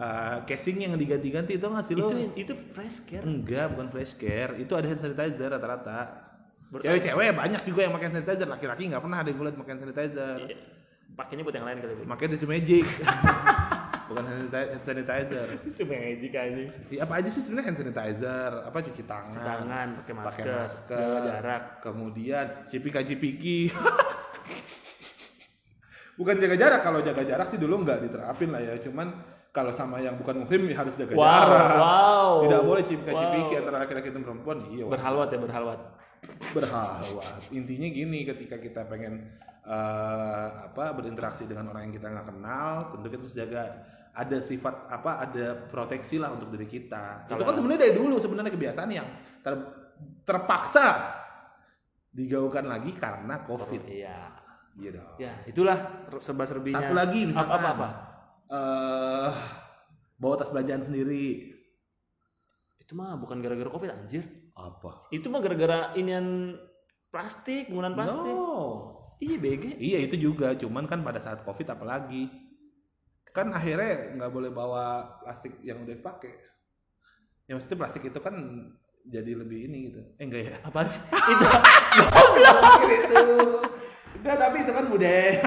uh, 0.00 0.40
casing 0.48 0.80
yang 0.80 0.96
diganti-ganti 0.96 1.60
itu 1.60 1.66
nggak 1.68 1.84
sih 1.84 1.92
lo? 1.92 2.08
Itu 2.08 2.16
itu 2.40 2.52
fresh 2.56 3.04
care. 3.04 3.20
Enggak, 3.20 3.76
bukan 3.76 3.92
fresh 3.92 4.16
care. 4.16 4.56
Itu 4.56 4.80
ada 4.80 4.88
hand 4.88 5.04
sanitizer 5.04 5.52
rata-rata. 5.52 6.24
Cewek-cewek 6.72 7.36
banyak 7.36 7.60
juga 7.68 7.80
yang 7.84 7.92
pakai 7.92 8.08
hand 8.08 8.16
sanitizer. 8.24 8.48
Laki-laki 8.48 8.88
nggak 8.88 9.04
pernah 9.04 9.20
ada 9.20 9.28
yang 9.28 9.36
gue 9.36 9.46
liat 9.52 9.56
hand 9.60 9.80
sanitizer. 9.84 10.38
Iya. 10.48 10.73
Pakainya 11.14 11.42
buat 11.42 11.54
yang 11.54 11.66
lain 11.66 11.78
kali. 11.78 11.94
Makanya 12.04 12.30
tisu 12.34 12.46
magic. 12.46 12.84
bukan 14.04 14.22
hand 14.26 14.50
sanitizer-. 14.82 15.62
Itu 15.62 15.86
magic 15.86 16.32
anjing. 16.34 16.68
Ya, 16.90 17.06
apa 17.06 17.22
aja 17.22 17.28
sih 17.30 17.40
sebenarnya 17.40 17.66
hand 17.70 17.78
sanitizer, 17.80 18.50
apa 18.66 18.76
cuci 18.82 19.02
tangan, 19.06 19.30
Cuci 19.30 19.40
tangan, 19.40 19.86
pakai 19.96 20.02
pakai 20.02 20.12
masker, 20.12 20.60
masker, 20.60 20.98
jaga 20.98 21.20
jarak. 21.24 21.62
kemudian 21.80 22.46
cipika 22.68 23.00
cipiki. 23.00 23.70
bukan 26.18 26.34
jaga 26.38 26.54
jarak, 26.54 26.80
kalau 26.82 27.00
jaga 27.00 27.22
jarak 27.24 27.46
sih 27.48 27.58
dulu 27.58 27.82
nggak 27.82 27.98
diterapin 28.04 28.48
lah 28.50 28.60
ya, 28.60 28.74
cuman 28.82 29.06
kalau 29.50 29.70
sama 29.70 29.98
yang 29.98 30.14
bukan 30.14 30.42
muhrim 30.42 30.66
ya 30.66 30.76
harus 30.76 30.94
jaga 30.94 31.14
Wow, 31.14 31.24
jarak. 31.24 31.78
wow. 31.78 32.30
Tidak 32.44 32.60
boleh 32.62 32.82
cipika 32.84 33.12
cipiki 33.14 33.50
Wow. 33.50 33.60
antara 33.62 33.76
laki-laki 33.82 34.08
dan 34.10 34.22
perempuan. 34.22 34.56
Iya, 34.68 34.84
Berhalwat 34.86 35.28
ya, 35.30 35.38
berhalwat. 35.38 35.80
berhalwat. 36.52 37.38
Intinya 37.50 37.86
gini, 37.86 38.18
ketika 38.24 38.56
kita 38.56 38.84
pengen 38.84 39.28
eh, 39.64 40.48
apa 40.70 40.84
berinteraksi 40.92 41.48
dengan 41.48 41.72
orang 41.72 41.88
yang 41.88 41.94
kita 41.96 42.08
nggak 42.12 42.26
kenal, 42.28 42.92
tentu 42.92 43.06
kita 43.08 43.22
harus 43.24 43.36
jaga 43.36 43.62
ada 44.14 44.38
sifat 44.38 44.74
apa 44.86 45.10
ada 45.26 45.46
proteksi 45.68 46.22
lah 46.22 46.30
untuk 46.36 46.54
diri 46.54 46.68
kita. 46.70 47.26
Itu 47.26 47.34
Kalau- 47.34 47.46
kan 47.50 47.54
sebenarnya 47.58 47.80
dari 47.88 47.94
dulu 47.98 48.14
sebenarnya 48.20 48.52
kebiasaan 48.54 48.90
yang 48.92 49.08
ter- 49.42 49.68
terpaksa 50.22 50.86
digaungkan 52.14 52.70
lagi 52.70 52.94
karena 52.94 53.42
covid. 53.42 53.82
Iya. 53.90 54.18
Iya 54.74 54.90
dong. 54.90 55.06
Ya, 55.22 55.32
itulah 55.46 55.78
serba-serbinya. 56.18 56.82
Satu 56.82 56.94
lagi 56.98 57.20
misalkan 57.30 57.62
apa 57.62 57.68
apa? 57.78 57.88
eh, 58.50 59.30
bawa 60.18 60.34
tas 60.34 60.50
belanjaan 60.50 60.82
sendiri. 60.82 61.54
Itu 62.82 62.98
mah 62.98 63.16
bukan 63.16 63.40
gara-gara 63.40 63.70
Covid 63.70 63.90
anjir. 63.94 64.26
Apa? 64.54 65.08
Itu 65.08 65.30
mah 65.30 65.40
gara-gara 65.40 65.94
inian 65.96 66.58
plastik, 67.08 67.70
penggunaan 67.70 67.94
plastik. 67.96 68.34
No. 68.34 69.03
Iya, 69.22 69.36
BG. 69.38 69.64
Iya 69.78 69.98
itu 70.06 70.16
juga, 70.18 70.54
cuman 70.58 70.84
kan 70.90 71.00
pada 71.02 71.22
saat 71.22 71.42
covid 71.46 71.70
apalagi 71.70 72.30
kan 73.34 73.50
akhirnya 73.50 74.14
nggak 74.14 74.30
boleh 74.30 74.50
bawa 74.54 75.18
plastik 75.18 75.58
yang 75.66 75.82
udah 75.82 75.98
dipakai. 75.98 76.30
Ya 77.50 77.58
maksudnya 77.58 77.82
plastik 77.82 78.06
itu 78.06 78.18
kan 78.22 78.34
jadi 79.04 79.34
lebih 79.34 79.66
ini 79.66 79.90
gitu. 79.90 80.00
Eh 80.16 80.24
enggak 80.24 80.42
ya? 80.48 80.56
Apaan 80.62 80.86
sih? 80.86 81.02
itu 81.34 81.44
Plastik 82.38 82.90
itu. 83.10 83.22
Enggak, 84.22 84.36
tapi 84.38 84.56
itu 84.62 84.72
kan 84.72 84.84
budaya. 84.86 85.32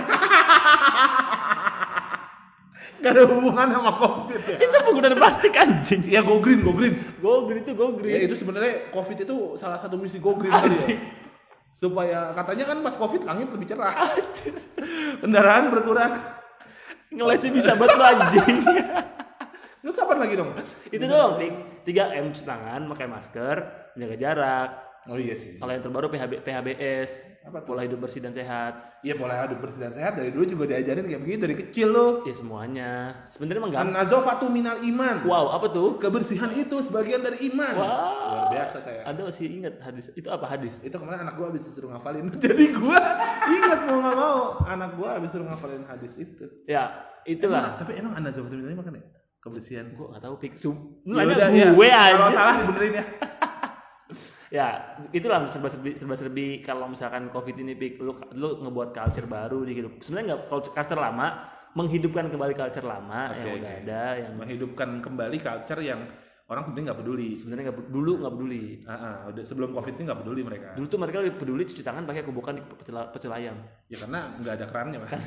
Gak 2.97 3.13
ada 3.13 3.29
hubungan 3.29 3.67
sama 3.69 3.93
covid 3.93 4.41
ya. 4.41 4.57
itu 4.57 4.77
penggunaan 4.81 5.15
plastik 5.21 5.53
anjing. 5.53 6.01
Ya 6.09 6.25
go 6.25 6.41
green, 6.41 6.65
go 6.65 6.73
green. 6.73 6.97
Go 7.21 7.45
green 7.45 7.61
itu 7.61 7.77
go 7.77 7.93
green. 7.93 8.09
Ya 8.09 8.19
itu 8.25 8.33
sebenarnya 8.33 8.89
covid 8.89 9.21
itu 9.21 9.53
salah 9.53 9.77
satu 9.77 10.01
misi 10.01 10.17
go 10.17 10.33
green 10.33 10.49
tadi 10.49 10.75
ya. 10.81 10.97
Supaya 11.77 12.33
katanya 12.33 12.73
kan 12.73 12.77
pas 12.81 12.97
covid 12.97 13.21
langit 13.21 13.53
lebih 13.53 13.69
cerah. 13.69 13.93
Kendaraan 15.21 15.69
berkurang. 15.69 16.17
Ngelesnya 17.13 17.53
bisa 17.53 17.77
banget 17.77 18.01
anjing. 18.01 18.57
Lu 19.85 19.93
kapan 19.93 20.17
lagi 20.25 20.33
dong? 20.41 20.57
itu 20.89 21.05
Pik. 21.05 21.53
3M 21.87 22.35
cuci 22.35 22.43
tangan, 22.43 22.89
pakai 22.91 23.07
masker, 23.07 23.57
menjaga 23.95 24.17
jarak. 24.19 24.69
Oh 25.07 25.15
iya 25.15 25.33
sih. 25.33 25.55
Kalau 25.55 25.71
yang 25.71 25.79
terbaru 25.79 26.07
PHB, 26.07 26.43
PHBS, 26.43 27.11
Apa 27.41 27.63
tuh? 27.63 27.71
pola 27.71 27.81
hidup 27.81 27.95
bersih 27.97 28.19
dan 28.19 28.31
sehat. 28.31 28.99
Iya 28.99 29.15
pola 29.15 29.39
hidup 29.39 29.63
bersih 29.63 29.79
dan 29.79 29.91
sehat 29.91 30.15
dari 30.15 30.29
dulu 30.29 30.43
juga 30.43 30.67
diajarin 30.67 31.07
kayak 31.07 31.21
begitu 31.23 31.39
dari 31.41 31.55
kecil 31.57 31.87
loh. 31.89 32.11
Ya 32.23 32.33
semuanya. 32.33 32.89
Sebenarnya 33.23 33.59
emang 33.59 33.71
gampang. 33.71 33.87
An-nazafatu 33.95 34.45
minal 34.47 34.83
iman. 34.83 35.23
Wow, 35.23 35.55
apa 35.55 35.71
tuh? 35.71 35.95
Kebersihan 35.95 36.51
itu 36.51 36.75
sebagian 36.79 37.23
dari 37.23 37.39
iman. 37.47 37.73
Wow. 37.73 37.87
Luar 38.27 38.45
biasa 38.51 38.77
saya. 38.79 39.01
Ada 39.03 39.21
masih 39.23 39.45
ingat 39.47 39.79
hadis. 39.79 40.11
Itu 40.11 40.27
apa 40.27 40.43
hadis? 40.43 40.83
Itu 40.83 40.99
kemarin 40.99 41.23
anak 41.23 41.39
gua 41.39 41.55
habis 41.55 41.63
disuruh 41.63 41.87
ngafalin. 41.89 42.27
Jadi 42.43 42.65
gua 42.75 42.99
ingat 43.47 43.79
mau 43.87 43.97
nggak 44.03 44.15
mau 44.15 44.37
anak 44.67 44.91
gua 44.99 45.07
habis 45.15 45.31
disuruh 45.31 45.47
ngafalin 45.47 45.87
hadis 45.87 46.19
itu. 46.19 46.45
Ya, 46.67 46.91
Emang, 47.23 47.31
itulah. 47.31 47.79
tapi 47.79 47.95
emang 47.95 48.11
an-nazafatu 48.11 48.53
minal 48.53 48.75
iman 48.75 48.83
kan 48.83 48.95
ya? 48.99 49.05
Kebersihan. 49.39 49.87
Gue 49.95 50.11
gak 50.11 50.27
tahu 50.27 50.35
pik. 50.43 50.59
Lu 50.59 51.15
Ya 51.15 51.23
nanya 51.23 51.35
udah, 51.39 51.47
ya. 51.55 51.67
gue 51.71 51.87
Kalau 51.87 52.27
aja. 52.27 52.35
salah 52.35 52.55
dibenerin 52.59 52.93
ya. 52.99 53.05
Ya, 54.47 54.95
itulah 55.11 55.43
serba-serbi 55.43 55.99
serba-serbi 55.99 56.63
kalau 56.63 56.87
misalkan 56.87 57.27
Covid 57.27 57.59
ini 57.59 57.75
pik 57.75 57.99
lu 57.99 58.15
lu 58.31 58.63
ngebuat 58.63 58.95
culture 58.95 59.27
baru 59.27 59.67
di 59.67 59.75
hidup. 59.75 59.99
Sebenarnya 59.99 60.25
nggak 60.33 60.41
culture, 60.47 60.71
culture 60.71 60.99
lama, 60.99 61.27
menghidupkan 61.75 62.31
kembali 62.31 62.53
culture 62.55 62.87
lama 62.87 63.35
Oke, 63.35 63.43
yang 63.43 63.59
udah 63.59 63.73
ada 63.83 64.03
yang 64.15 64.33
Menghidupkan 64.39 64.89
kembali 65.03 65.37
culture 65.43 65.81
yang 65.83 65.99
orang 66.47 66.63
sebenarnya 66.63 66.95
nggak 66.95 66.99
peduli. 67.03 67.29
sebenarnya 67.35 67.63
nggak 67.67 67.77
dulu 67.91 68.11
nggak 68.23 68.33
peduli. 68.39 68.63
Ah, 68.87 69.27
udah 69.27 69.43
sebelum 69.43 69.75
covid 69.75 69.93
ini 69.99 70.03
nggak 70.07 70.19
peduli 70.23 70.41
mereka. 70.47 70.69
Dulu 70.79 70.87
tuh 70.87 70.99
mereka 71.03 71.15
lebih 71.19 71.35
peduli 71.43 71.63
cuci 71.67 71.83
tangan 71.83 72.07
pakai 72.07 72.23
kubukan 72.23 72.55
di 72.55 72.63
pecel, 72.63 72.97
pecel 73.11 73.31
ayam. 73.35 73.59
Ya 73.91 73.97
karena 73.99 74.19
nggak 74.39 74.53
ada 74.55 74.65
kerannya. 74.71 74.97
Kan 75.11 75.19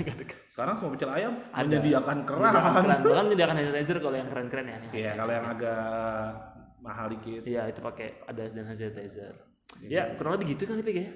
Sekarang 0.48 0.74
semua 0.80 0.96
pecel 0.96 1.12
ayam 1.12 1.32
Ada. 1.52 1.68
menyediakan 1.68 2.18
keran. 2.24 2.40
Menyediakan 2.40 2.72
keran. 2.72 3.00
Bahkan 3.04 3.24
menyediakan 3.28 3.54
hand 3.60 3.68
sanitizer 3.68 3.98
kalau 4.00 4.16
yang 4.16 4.28
keren-keren 4.32 4.64
ya. 4.64 4.78
Iya, 4.96 5.12
kalau 5.20 5.32
yang 5.36 5.46
agak 5.46 5.84
mahal 6.80 7.12
dikit. 7.12 7.44
Iya, 7.46 7.68
itu 7.68 7.80
pakai 7.80 8.24
ada 8.26 8.48
dan 8.48 8.64
sanitizer. 8.66 9.34
Iya. 9.84 9.88
Ya, 9.88 10.02
kurang 10.18 10.40
lebih 10.40 10.58
gitu 10.58 10.66
kan 10.66 10.82
Pik 10.82 10.96
ya. 10.96 11.08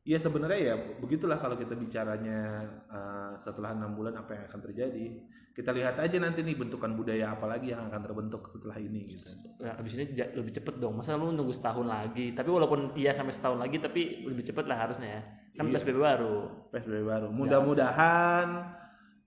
Iya 0.00 0.16
sebenarnya 0.16 0.60
ya 0.64 0.74
begitulah 0.96 1.36
kalau 1.36 1.60
kita 1.60 1.76
bicaranya 1.76 2.64
uh, 2.88 3.36
setelah 3.36 3.76
enam 3.76 3.92
bulan 3.92 4.16
apa 4.16 4.32
yang 4.32 4.44
akan 4.48 4.60
terjadi. 4.64 5.06
Kita 5.52 5.76
lihat 5.76 6.00
aja 6.00 6.16
nanti 6.16 6.40
nih 6.40 6.56
bentukan 6.56 6.96
budaya 6.96 7.36
apa 7.36 7.44
lagi 7.44 7.76
yang 7.76 7.84
akan 7.84 8.00
terbentuk 8.00 8.48
setelah 8.48 8.80
ini 8.80 9.12
gitu. 9.12 9.28
Ya, 9.60 9.76
abis 9.76 10.00
ini 10.00 10.08
lebih 10.16 10.56
cepet 10.56 10.80
dong. 10.80 10.96
Masa 10.96 11.20
lu 11.20 11.28
nunggu 11.36 11.52
setahun 11.52 11.84
lagi? 11.84 12.32
Tapi 12.32 12.48
walaupun 12.48 12.96
iya 12.96 13.12
sampai 13.12 13.36
setahun 13.36 13.60
lagi, 13.60 13.76
tapi 13.76 14.24
lebih 14.24 14.40
cepet 14.40 14.64
lah 14.64 14.88
harusnya 14.88 15.20
ya. 15.20 15.22
Kan 15.60 15.68
Iya. 15.68 15.76
PSBB 15.76 15.98
baru. 16.00 16.36
PSBB 16.72 17.04
baru. 17.04 17.28
Mudah-mudahan 17.28 18.46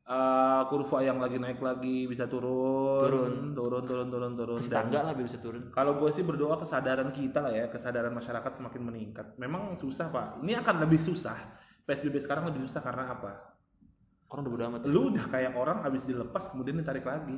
uh, 0.06 0.62
kurva 0.68 1.00
yang 1.02 1.20
lagi 1.20 1.40
naik 1.40 1.60
lagi 1.60 2.06
bisa 2.06 2.28
turun, 2.28 3.08
Turun. 3.08 3.34
turun, 3.56 3.84
turun, 3.88 4.08
turun, 4.12 4.32
turun. 4.36 4.60
Tangga 4.60 5.00
lah 5.08 5.14
bisa 5.16 5.40
turun. 5.40 5.72
Kalau 5.72 5.96
gue 6.00 6.10
sih 6.12 6.24
berdoa 6.24 6.60
kesadaran 6.60 7.12
kita 7.12 7.40
lah 7.40 7.54
ya, 7.54 7.66
kesadaran 7.68 8.12
masyarakat 8.12 8.52
semakin 8.60 8.82
meningkat. 8.84 9.28
Memang 9.40 9.76
susah 9.76 10.12
pak. 10.12 10.44
Ini 10.44 10.60
akan 10.60 10.76
lebih 10.84 11.00
susah. 11.00 11.38
PSBB 11.84 12.16
sekarang 12.24 12.48
lebih 12.48 12.64
susah 12.68 12.80
karena 12.80 13.12
apa? 13.12 13.52
orang 14.34 14.50
udah 14.50 14.66
amat 14.74 14.82
Lu 14.90 15.14
udah 15.14 15.30
kayak 15.30 15.54
orang 15.54 15.86
habis 15.86 16.10
dilepas 16.10 16.50
kemudian 16.50 16.82
ditarik 16.82 17.06
lagi. 17.06 17.38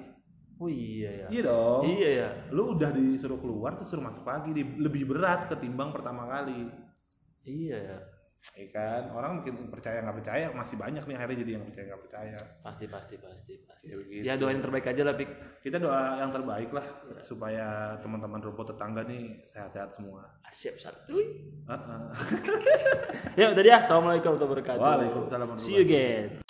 oh 0.56 0.71
iya 0.71 1.12
ya 1.12 1.28
Iya 1.28 1.41
dong. 1.43 1.84
iya 1.91 2.10
ya 2.23 2.30
Lu 2.56 2.71
udah 2.71 2.88
disuruh 2.95 3.36
keluar 3.36 3.75
terus 3.75 3.91
suruh 3.91 3.99
masuk 3.99 4.23
lagi 4.23 4.56
lebih 4.56 5.04
berat 5.04 5.51
ketimbang 5.51 5.91
pertama 5.91 6.23
kali. 6.23 6.71
iya 7.43 7.78
ya 7.84 7.97
Iya 8.53 8.67
kan? 8.69 9.01
Orang 9.10 9.41
mungkin 9.41 9.73
percaya 9.73 10.05
nggak 10.05 10.17
percaya 10.21 10.45
masih 10.53 10.77
banyak 10.77 11.01
nih 11.01 11.15
akhirnya 11.17 11.38
jadi 11.41 11.51
yang 11.58 11.65
percaya 11.65 11.86
nggak 11.89 12.03
percaya. 12.05 12.38
pasti 12.62 12.86
pasti 12.86 13.15
pasti 13.17 13.53
pasti 13.65 13.86
Ya, 13.89 13.95
begitu. 13.97 14.21
ya 14.21 14.34
doain 14.38 14.58
yang 14.58 14.63
terbaik 14.63 14.86
aja 14.86 15.01
lah 15.01 15.15
pik 15.17 15.29
Kita 15.65 15.77
doa 15.81 16.21
yang 16.21 16.29
terbaik 16.29 16.69
lah 16.69 16.86
supaya 17.25 17.97
teman-teman 17.99 18.38
rumput 18.39 18.69
tetangga 18.69 19.01
nih 19.10 19.41
sehat-sehat 19.49 19.89
semua. 19.91 20.29
Siap 20.53 20.77
Uh-uh. 21.65 22.05
ya 23.39 23.49
udah 23.51 23.63
ya 23.65 23.81
assalamualaikum 23.81 24.38
warahmatullahi 24.38 24.62
wabarakatuh 24.62 24.86
Waalaikumsalam 24.86 25.47
see 25.58 25.75
you 25.75 25.84
again 25.84 26.44